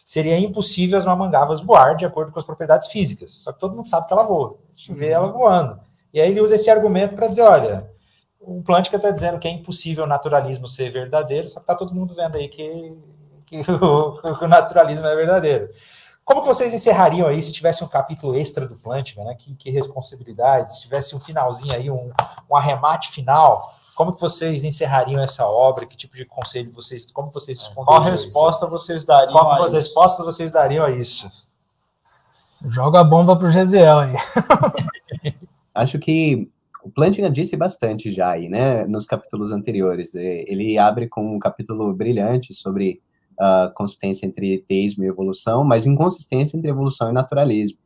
[0.05, 3.31] Seria impossível as mamangavas voar de acordo com as propriedades físicas.
[3.31, 4.57] Só que todo mundo sabe que ela voa.
[4.73, 5.81] A gente vê ela voando.
[6.13, 7.91] E aí ele usa esse argumento para dizer, olha,
[8.39, 11.93] o Plantinga está dizendo que é impossível o naturalismo ser verdadeiro, só que está todo
[11.93, 12.97] mundo vendo aí que,
[13.45, 15.69] que o, o, naturalismo é verdadeiro.
[16.23, 19.35] Como que vocês encerrariam aí se tivesse um capítulo extra do Plantinga, né?
[19.35, 22.11] Que, que responsabilidade, se tivesse um finalzinho aí, um,
[22.49, 25.85] um arremate final, como que vocês encerrariam essa obra?
[25.85, 28.01] Que tipo de conselho vocês, como vocês responderiam?
[28.01, 28.71] Qual resposta isso?
[28.71, 29.33] vocês dariam?
[29.33, 31.27] Qual a resposta vocês dariam a isso?
[32.65, 34.15] Joga a bomba pro Gesiel aí.
[35.75, 36.49] Acho que
[36.83, 40.15] o Plantinga disse bastante já aí, né, nos capítulos anteriores.
[40.15, 43.01] Ele abre com um capítulo brilhante sobre
[43.39, 47.77] a consistência entre teísmo e evolução, mas inconsistência entre evolução e naturalismo.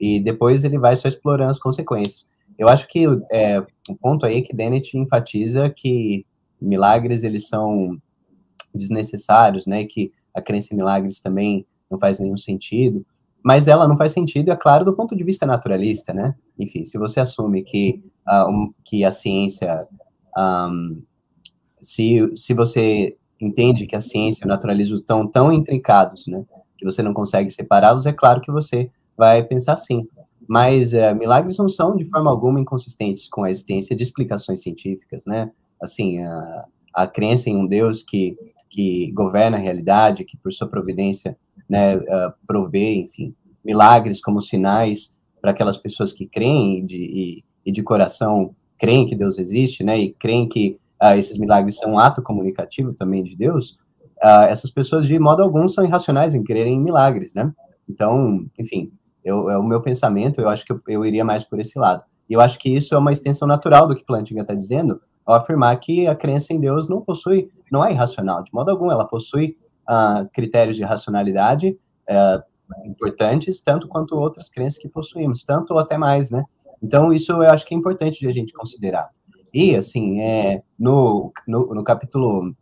[0.00, 2.30] E depois ele vai só explorando as consequências.
[2.58, 6.26] Eu acho que é, o ponto aí é que Dennett enfatiza que
[6.60, 7.98] milagres eles são
[8.74, 13.04] desnecessários, né, que a crença em milagres também não faz nenhum sentido
[13.44, 16.34] mas ela não faz sentido, é claro, do ponto de vista naturalista, né?
[16.58, 19.86] Enfim, se você assume que, uh, um, que a ciência,
[20.36, 21.02] um,
[21.80, 26.44] se, se você entende que a ciência e o naturalismo estão tão intrincados, né,
[26.78, 30.06] que você não consegue separá-los, é claro que você vai pensar assim.
[30.48, 35.24] Mas uh, milagres não são, de forma alguma, inconsistentes com a existência de explicações científicas,
[35.26, 35.50] né?
[35.80, 36.64] Assim, a,
[36.94, 38.36] a crença em um Deus que,
[38.68, 41.36] que governa a realidade, que por sua providência
[41.72, 47.72] né, uh, prover, enfim, milagres como sinais para aquelas pessoas que creem de, e, e,
[47.72, 51.98] de coração creem que Deus existe, né, e creem que uh, esses milagres são um
[51.98, 53.70] ato comunicativo também de Deus,
[54.22, 57.50] uh, essas pessoas de modo algum são irracionais em crerem em milagres, né?
[57.88, 58.92] Então, enfim,
[59.24, 62.04] eu, é o meu pensamento, eu acho que eu, eu iria mais por esse lado.
[62.28, 65.36] E eu acho que isso é uma extensão natural do que Plantinga está dizendo, ao
[65.36, 69.06] afirmar que a crença em Deus não possui, não é irracional, de modo algum, ela
[69.06, 69.56] possui
[70.32, 71.76] critérios de racionalidade
[72.08, 72.42] uh,
[72.86, 76.44] importantes, tanto quanto outras crenças que possuímos, tanto ou até mais, né?
[76.82, 79.08] Então, isso eu acho que é importante de a gente considerar.
[79.54, 82.54] E, assim, é, no, no, no capítulo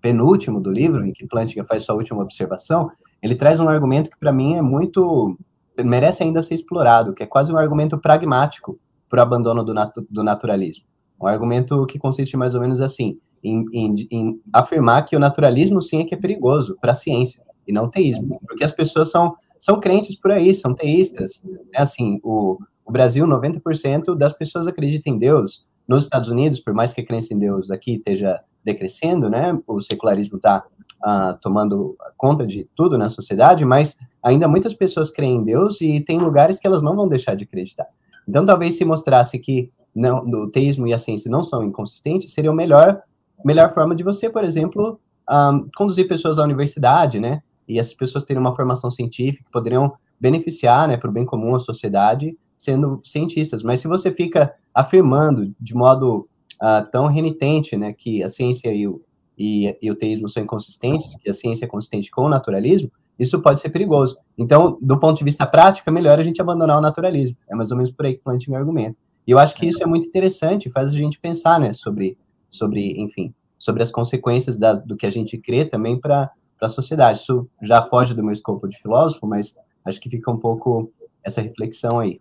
[0.00, 2.90] penúltimo do livro, em que Plantinga faz sua última observação,
[3.22, 5.38] ele traz um argumento que, para mim, é muito.
[5.78, 10.04] merece ainda ser explorado, que é quase um argumento pragmático para o abandono do, natu,
[10.10, 10.84] do naturalismo.
[11.20, 15.82] Um argumento que consiste mais ou menos assim: em, em, em afirmar que o naturalismo
[15.82, 19.36] sim é que é perigoso para a ciência e não teísmo, porque as pessoas são,
[19.58, 21.42] são crentes por aí, são teístas.
[21.72, 25.64] É assim, o, o Brasil, 90% das pessoas acreditam em Deus.
[25.86, 29.80] Nos Estados Unidos, por mais que a crença em Deus aqui esteja decrescendo, né, o
[29.80, 30.64] secularismo está
[31.04, 36.00] uh, tomando conta de tudo na sociedade, mas ainda muitas pessoas creem em Deus e
[36.00, 37.86] tem lugares que elas não vão deixar de acreditar.
[38.28, 42.50] Então, talvez se mostrasse que não, o teísmo e a ciência não são inconsistentes, seria
[42.50, 43.02] o melhor
[43.44, 44.98] melhor forma de você, por exemplo,
[45.30, 47.42] um, conduzir pessoas à universidade, né?
[47.68, 51.58] E essas pessoas terem uma formação científica, poderiam beneficiar, né, para o bem comum a
[51.58, 53.62] sociedade, sendo cientistas.
[53.62, 56.28] Mas se você fica afirmando de modo
[56.62, 59.02] uh, tão renitente, né, que a ciência e o,
[59.36, 63.40] e, e o teísmo são inconsistentes, que a ciência é consistente com o naturalismo, isso
[63.40, 64.16] pode ser perigoso.
[64.38, 67.36] Então, do ponto de vista prático, é melhor a gente abandonar o naturalismo.
[67.50, 68.96] É mais ou menos por aí que o Plantinga argumenta.
[69.26, 72.16] E eu acho que isso é muito interessante, faz a gente pensar, né, sobre
[72.52, 76.30] sobre, enfim, sobre as consequências da, do que a gente crê também para
[76.60, 77.20] a sociedade.
[77.20, 80.92] Isso já foge do meu escopo de filósofo, mas acho que fica um pouco
[81.24, 82.20] essa reflexão aí.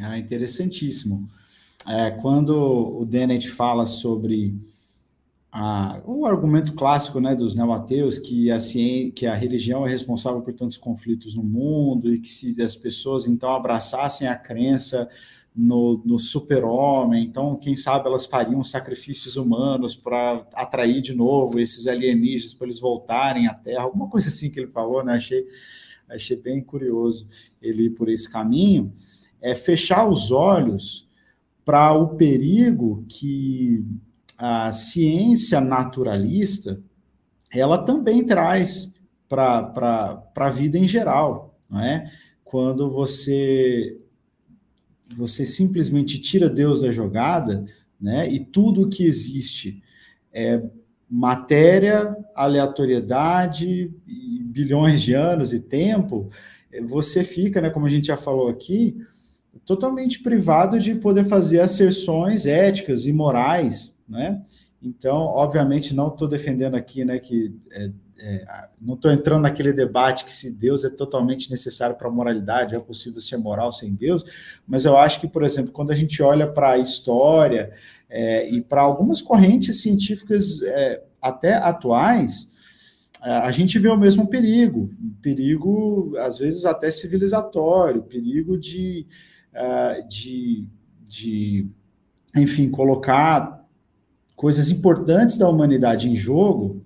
[0.00, 1.26] Ah, interessantíssimo.
[1.86, 2.50] É, quando
[3.00, 4.58] o Dennett fala sobre
[6.04, 8.58] o argumento clássico né, dos neo-ateus, que a,
[9.14, 13.26] que a religião é responsável por tantos conflitos no mundo e que se as pessoas
[13.26, 15.08] então abraçassem a crença
[15.56, 21.86] no, no super-homem, então, quem sabe elas fariam sacrifícios humanos para atrair de novo esses
[21.86, 25.14] alienígenas para eles voltarem à Terra, alguma coisa assim que ele falou, né?
[25.14, 25.46] Achei,
[26.10, 27.26] achei bem curioso
[27.62, 28.92] ele ir por esse caminho.
[29.40, 31.08] É fechar os olhos
[31.64, 33.82] para o perigo que
[34.36, 36.82] a ciência naturalista
[37.50, 38.94] ela também traz
[39.26, 42.10] para a vida em geral, não é?
[42.44, 43.98] Quando você
[45.14, 47.64] você simplesmente tira Deus da jogada,
[48.00, 48.30] né?
[48.30, 49.82] E tudo que existe
[50.32, 50.62] é
[51.08, 56.28] matéria, aleatoriedade, bilhões de anos e tempo,
[56.84, 58.96] você fica, né, como a gente já falou aqui,
[59.64, 64.42] totalmente privado de poder fazer asserções éticas e morais, né?
[64.82, 70.24] Então, obviamente, não estou defendendo aqui, né, que é, é, não estou entrando naquele debate
[70.24, 74.24] que se Deus é totalmente necessário para a moralidade, é possível ser moral sem Deus,
[74.66, 77.72] mas eu acho que, por exemplo, quando a gente olha para a história
[78.08, 82.52] é, e para algumas correntes científicas é, até atuais,
[83.22, 84.88] é, a gente vê o mesmo perigo,
[85.20, 89.06] perigo, às vezes, até civilizatório, perigo de,
[89.52, 90.68] uh, de,
[91.02, 91.68] de
[92.36, 93.66] enfim, colocar
[94.36, 96.82] coisas importantes da humanidade em jogo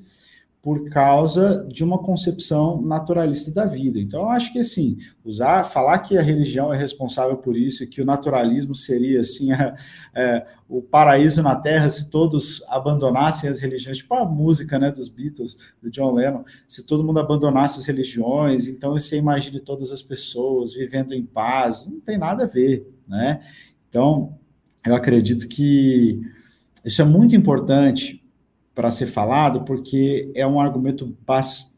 [0.62, 3.98] por causa de uma concepção naturalista da vida.
[3.98, 8.02] Então, eu acho que assim, usar, falar que a religião é responsável por isso que
[8.02, 9.74] o naturalismo seria assim a,
[10.14, 15.08] é, o paraíso na Terra se todos abandonassem as religiões, tipo a música né, dos
[15.08, 20.02] Beatles, do John Lennon, se todo mundo abandonasse as religiões, então você imagine todas as
[20.02, 23.40] pessoas vivendo em paz, não tem nada a ver, né?
[23.88, 24.38] Então,
[24.86, 26.20] eu acredito que
[26.84, 28.19] isso é muito importante
[28.74, 31.16] para ser falado, porque é um argumento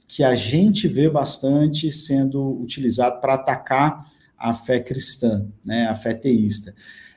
[0.06, 4.04] que a gente vê bastante sendo utilizado para atacar
[4.38, 6.74] a fé cristã, né, a fé teísta.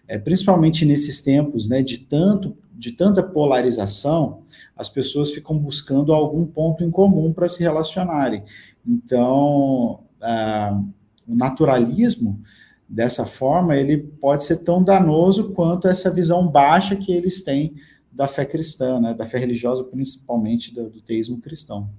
[0.08, 4.44] É, principalmente nesses tempos né, de, tanto, de tanta polarização,
[4.78, 8.44] as pessoas ficam buscando algum ponto em comum para se relacionarem.
[8.86, 10.80] Então, ah,
[11.28, 12.40] o naturalismo,
[12.88, 17.74] dessa forma, ele pode ser tão danoso quanto essa visão baixa que eles têm
[18.16, 21.90] da fé cristã, né, da fé religiosa, principalmente do, do teísmo cristão.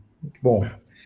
[0.42, 0.64] Bom,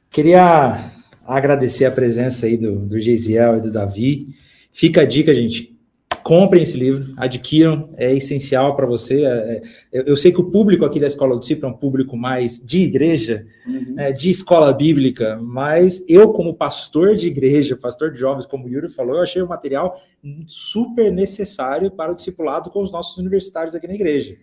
[0.09, 0.93] queria
[1.27, 4.29] agradecer a presença aí do, do Geisiel e do Davi.
[4.73, 5.77] Fica a dica, gente.
[6.23, 9.25] Comprem esse livro, adquiram, é essencial para você.
[9.25, 12.17] É, é, eu sei que o público aqui da Escola do Discípulo é um público
[12.17, 13.95] mais de igreja, uhum.
[13.99, 18.69] é, de escola bíblica, mas eu, como pastor de igreja, pastor de jovens, como o
[18.69, 20.01] Yuri falou, eu achei o material
[20.47, 24.37] super necessário para o discipulado com os nossos universitários aqui na igreja.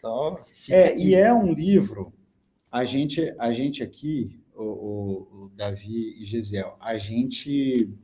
[0.00, 0.38] Então,
[0.70, 2.10] é, e é um livro,
[2.72, 7.94] a gente, a gente aqui, o, o, o Davi e Gesiel, a gente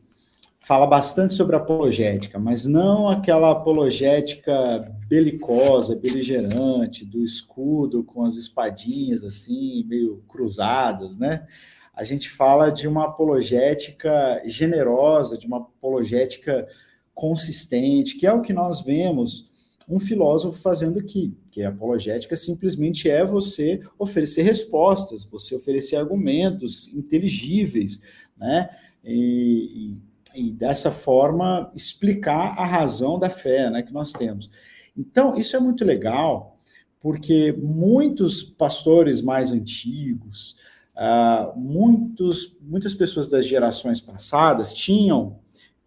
[0.60, 9.24] fala bastante sobre apologética, mas não aquela apologética belicosa, beligerante, do escudo com as espadinhas
[9.24, 11.46] assim, meio cruzadas, né?
[11.94, 16.68] A gente fala de uma apologética generosa, de uma apologética
[17.14, 19.48] consistente, que é o que nós vemos
[19.88, 26.92] um filósofo fazendo aqui, que a apologética simplesmente é você oferecer respostas, você oferecer argumentos
[26.92, 28.02] inteligíveis,
[28.36, 28.68] né?
[29.02, 29.96] E,
[30.34, 34.50] e, e dessa forma explicar a razão da fé, né, que nós temos.
[34.94, 36.58] Então, isso é muito legal,
[37.00, 40.56] porque muitos pastores mais antigos,
[40.94, 45.38] uh, muitos, muitas pessoas das gerações passadas tinham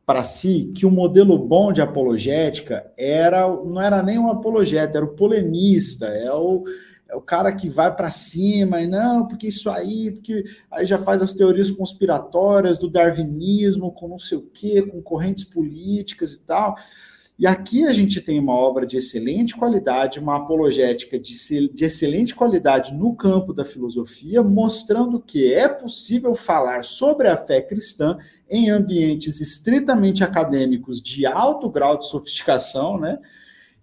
[0.09, 5.05] para si que o modelo bom de apologética era não era nem um apologeta, era
[5.05, 6.63] o polemista, é o,
[7.07, 10.97] é o cara que vai para cima e não, porque isso aí, porque aí já
[10.97, 16.41] faz as teorias conspiratórias do darwinismo com não sei o quê, com correntes políticas e
[16.41, 16.75] tal.
[17.39, 21.33] E aqui a gente tem uma obra de excelente qualidade, uma apologética de,
[21.69, 27.61] de, excelente qualidade no campo da filosofia, mostrando que é possível falar sobre a fé
[27.61, 28.17] cristã
[28.49, 33.17] em ambientes estritamente acadêmicos de alto grau de sofisticação, né?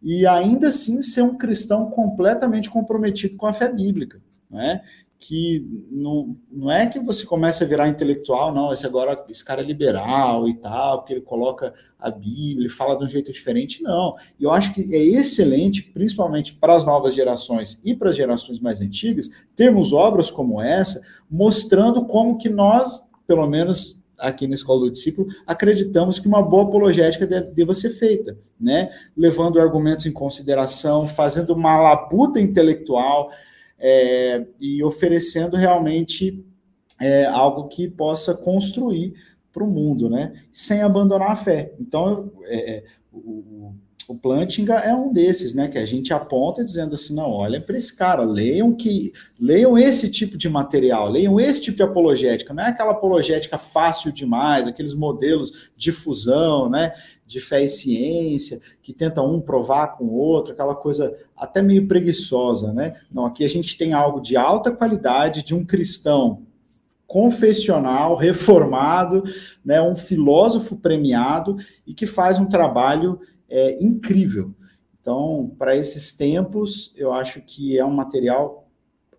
[0.02, 4.82] E ainda assim ser um cristão completamente comprometido com a fé bíblica, né?
[5.18, 9.62] Que não, não é que você comece a virar intelectual, não, esse agora, esse cara
[9.62, 13.82] é liberal e tal, porque ele coloca a Bíblia, ele fala de um jeito diferente,
[13.82, 14.14] não.
[14.38, 18.60] E eu acho que é excelente, principalmente para as novas gerações e para as gerações
[18.60, 21.00] mais antigas, termos obras como essa,
[21.30, 26.64] mostrando como que nós, pelo menos aqui na Escola do Discípulo, acreditamos que uma boa
[26.64, 28.90] apologética deve, deva ser feita, né?
[29.16, 33.30] Levando argumentos em consideração, fazendo uma labuta intelectual,
[33.78, 36.44] é, e oferecendo realmente
[37.00, 39.14] é, algo que possa construir
[39.52, 40.32] para o mundo, né?
[40.52, 41.74] Sem abandonar a fé.
[41.80, 43.74] Então, é, é o,
[44.08, 45.68] o Plantinga é um desses, né?
[45.68, 50.10] Que a gente aponta dizendo assim, não, olha para esse cara, leiam que leiam esse
[50.10, 54.94] tipo de material, leiam esse tipo de apologética, não é aquela apologética fácil demais, aqueles
[54.94, 56.92] modelos de fusão, né?
[57.26, 61.88] De fé e ciência, que tenta um provar com o outro, aquela coisa até meio
[61.88, 62.94] preguiçosa, né?
[63.10, 66.42] Não, aqui a gente tem algo de alta qualidade, de um cristão
[67.06, 69.22] confessional, reformado,
[69.64, 74.54] né, um filósofo premiado e que faz um trabalho é, incrível.
[75.00, 78.68] Então, para esses tempos, eu acho que é um material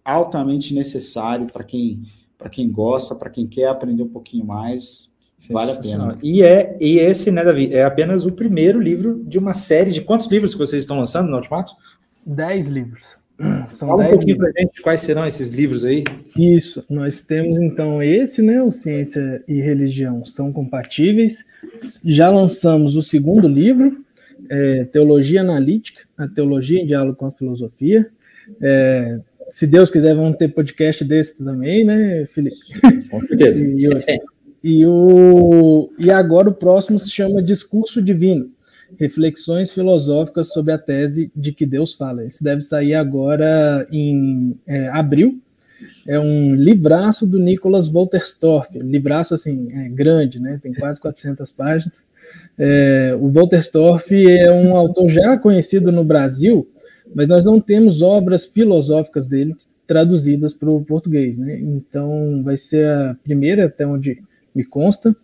[0.03, 2.03] altamente necessário para quem,
[2.51, 5.13] quem gosta, para quem quer aprender um pouquinho mais.
[5.51, 6.17] Vale a pena.
[6.23, 10.01] E, é, e esse, né, Davi, é apenas o primeiro livro de uma série de
[10.01, 11.73] quantos livros que vocês estão lançando no Ultimato?
[12.25, 13.17] Dez livros.
[13.67, 16.03] São Fala um pouquinho para gente quais serão esses livros aí.
[16.35, 18.63] Isso, nós temos então esse, né?
[18.63, 21.45] O Ciência e Religião são compatíveis.
[22.03, 24.03] Já lançamos o segundo livro,
[24.49, 28.07] é, Teologia Analítica, a Teologia em Diálogo com a Filosofia.
[28.61, 29.19] É,
[29.49, 32.57] se Deus quiser, vamos ter podcast desse também, né, Felipe?
[33.09, 33.59] Com certeza.
[33.59, 33.87] e,
[34.63, 38.51] e, o, e agora o próximo se chama Discurso Divino,
[38.97, 42.25] Reflexões filosóficas sobre a tese de que Deus fala.
[42.25, 45.41] Esse deve sair agora em é, abril.
[46.07, 50.59] É um livraço do Nicholas Wolterstorff, livraço assim, é grande, né?
[50.63, 52.01] Tem quase 400 páginas.
[52.57, 56.67] É, o Wolterstorff é um autor já conhecido no Brasil,
[57.13, 59.55] mas nós não temos obras filosóficas dele
[59.85, 61.57] traduzidas para o português, né?
[61.59, 64.21] Então vai ser a primeira, até onde
[64.53, 65.15] me consta.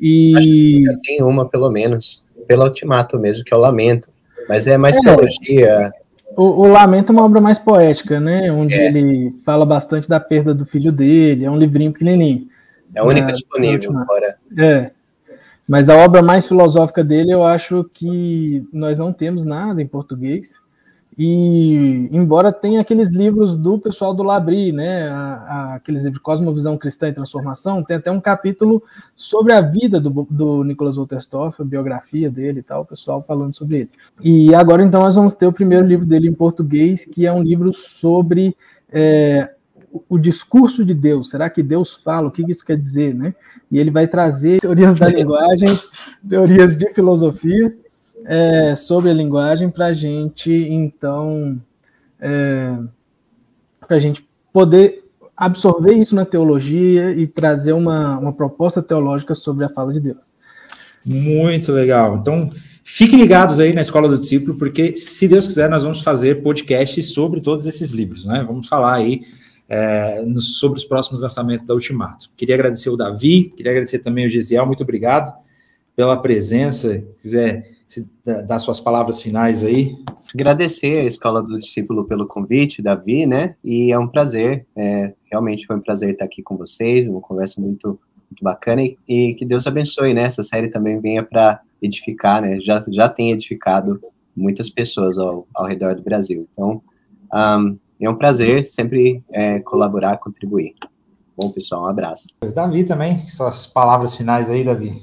[0.00, 4.10] E tem uma, pelo menos, pelo Ultimato mesmo, que é o Lamento.
[4.48, 5.92] Mas é mais é, teologia.
[6.36, 8.52] O, o, Lamento é uma obra mais poética, né?
[8.52, 8.88] Onde é.
[8.88, 11.44] ele fala bastante da perda do filho dele.
[11.44, 12.46] É um livrinho pequenininho.
[12.94, 14.36] É a única disponível agora.
[14.58, 14.90] É.
[15.66, 20.62] Mas a obra mais filosófica dele, eu acho que nós não temos nada em português.
[21.16, 26.76] E embora tenha aqueles livros do pessoal do Labri, né, a, a, aqueles livros Cosmovisão
[26.76, 28.82] Cristã e Transformação, tem até um capítulo
[29.14, 33.76] sobre a vida do, do Wolterstorff, a biografia dele e tal, o pessoal falando sobre
[33.76, 33.90] ele.
[34.20, 37.42] E agora então nós vamos ter o primeiro livro dele em português, que é um
[37.42, 38.56] livro sobre
[38.92, 39.53] é,
[40.08, 41.30] o discurso de Deus.
[41.30, 42.28] Será que Deus fala?
[42.28, 43.34] O que isso quer dizer, né?
[43.70, 45.68] E ele vai trazer teorias da linguagem,
[46.28, 47.76] teorias de filosofia
[48.24, 51.60] é, sobre a linguagem para a gente, então,
[52.20, 52.76] é,
[53.86, 55.04] para a gente poder
[55.36, 60.32] absorver isso na teologia e trazer uma, uma proposta teológica sobre a fala de Deus.
[61.04, 62.16] Muito legal.
[62.16, 62.50] Então,
[62.82, 67.12] fiquem ligados aí na Escola do Discípulo, porque, se Deus quiser, nós vamos fazer podcasts
[67.12, 68.42] sobre todos esses livros, né?
[68.46, 69.22] Vamos falar aí
[69.68, 72.30] é, sobre os próximos lançamentos da Ultimato.
[72.36, 75.32] Queria agradecer o Davi, queria agradecer também o Gisiel, muito obrigado
[75.96, 77.04] pela presença.
[77.16, 77.74] Se quiser
[78.46, 79.96] dar suas palavras finais aí.
[80.34, 83.54] Agradecer a Escola do Discípulo pelo convite, Davi, né?
[83.62, 87.60] E é um prazer, é, realmente foi um prazer estar aqui com vocês, uma conversa
[87.60, 87.98] muito,
[88.30, 90.22] muito bacana e, e que Deus abençoe, né?
[90.22, 92.58] Essa série também venha para edificar, né?
[92.58, 94.00] Já, já tem edificado
[94.36, 96.48] muitas pessoas ao, ao redor do Brasil.
[96.52, 96.82] Então,
[97.32, 100.74] um, é um prazer sempre é, colaborar, contribuir.
[101.36, 102.28] Bom, pessoal, um abraço.
[102.54, 105.02] Davi também, suas palavras finais aí, Davi.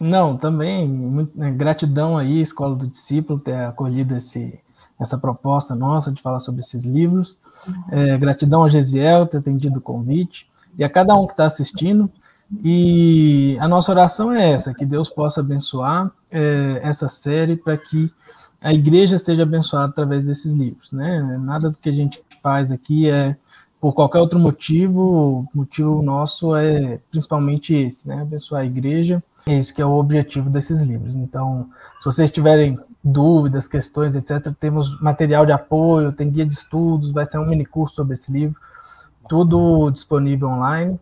[0.00, 4.58] Não, também, muito, né, gratidão aí, Escola do Discípulo, ter acolhido esse,
[4.98, 7.38] essa proposta nossa de falar sobre esses livros.
[7.90, 12.10] É, gratidão a Gesiel ter atendido o convite e a cada um que está assistindo.
[12.64, 18.12] E a nossa oração é essa: que Deus possa abençoar é, essa série para que
[18.62, 20.92] a igreja seja abençoada através desses livros.
[20.92, 21.20] Né?
[21.38, 23.36] Nada do que a gente faz aqui é
[23.80, 28.22] por qualquer outro motivo, o motivo nosso é principalmente esse, né?
[28.22, 31.16] Abençoar a igreja é isso que é o objetivo desses livros.
[31.16, 37.10] Então, se vocês tiverem dúvidas, questões, etc., temos material de apoio, tem guia de estudos,
[37.10, 38.56] vai ser um mini curso sobre esse livro,
[39.28, 40.98] tudo disponível online.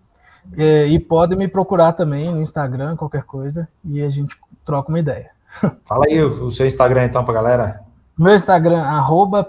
[0.56, 4.98] É, e podem me procurar também no Instagram, qualquer coisa, e a gente troca uma
[4.98, 5.30] ideia.
[5.84, 7.80] Fala aí o seu Instagram então para galera.
[8.18, 9.46] Meu Instagram, arroba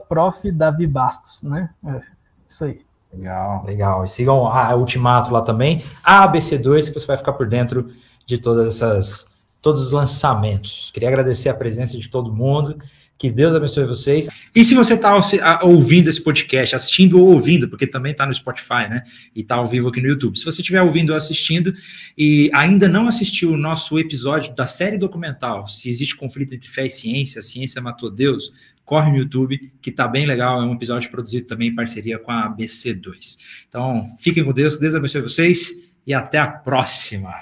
[0.90, 1.70] Bastos, né?
[1.86, 2.02] É,
[2.48, 2.82] isso aí.
[3.14, 4.06] Legal, legal.
[4.06, 7.92] E sigam a Ultimato lá também, a ABC2, que você vai ficar por dentro
[8.26, 9.30] de todas essas
[9.62, 10.90] todos os lançamentos.
[10.92, 12.80] Queria agradecer a presença de todo mundo.
[13.22, 14.28] Que Deus abençoe vocês.
[14.56, 15.16] E se você está
[15.62, 19.04] ouvindo esse podcast, assistindo ou ouvindo, porque também está no Spotify, né?
[19.36, 20.40] E está ao vivo aqui no YouTube.
[20.40, 21.72] Se você estiver ouvindo ou assistindo
[22.18, 26.88] e ainda não assistiu o nosso episódio da série documental, se existe conflito entre fé
[26.88, 28.52] e ciência, a ciência matou Deus,
[28.84, 30.60] corre no YouTube, que está bem legal.
[30.60, 33.38] É um episódio produzido também em parceria com a BC2.
[33.70, 35.72] Então, fiquem com Deus, Deus abençoe vocês
[36.08, 37.36] e até a próxima.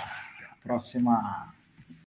[0.61, 1.53] Próxima.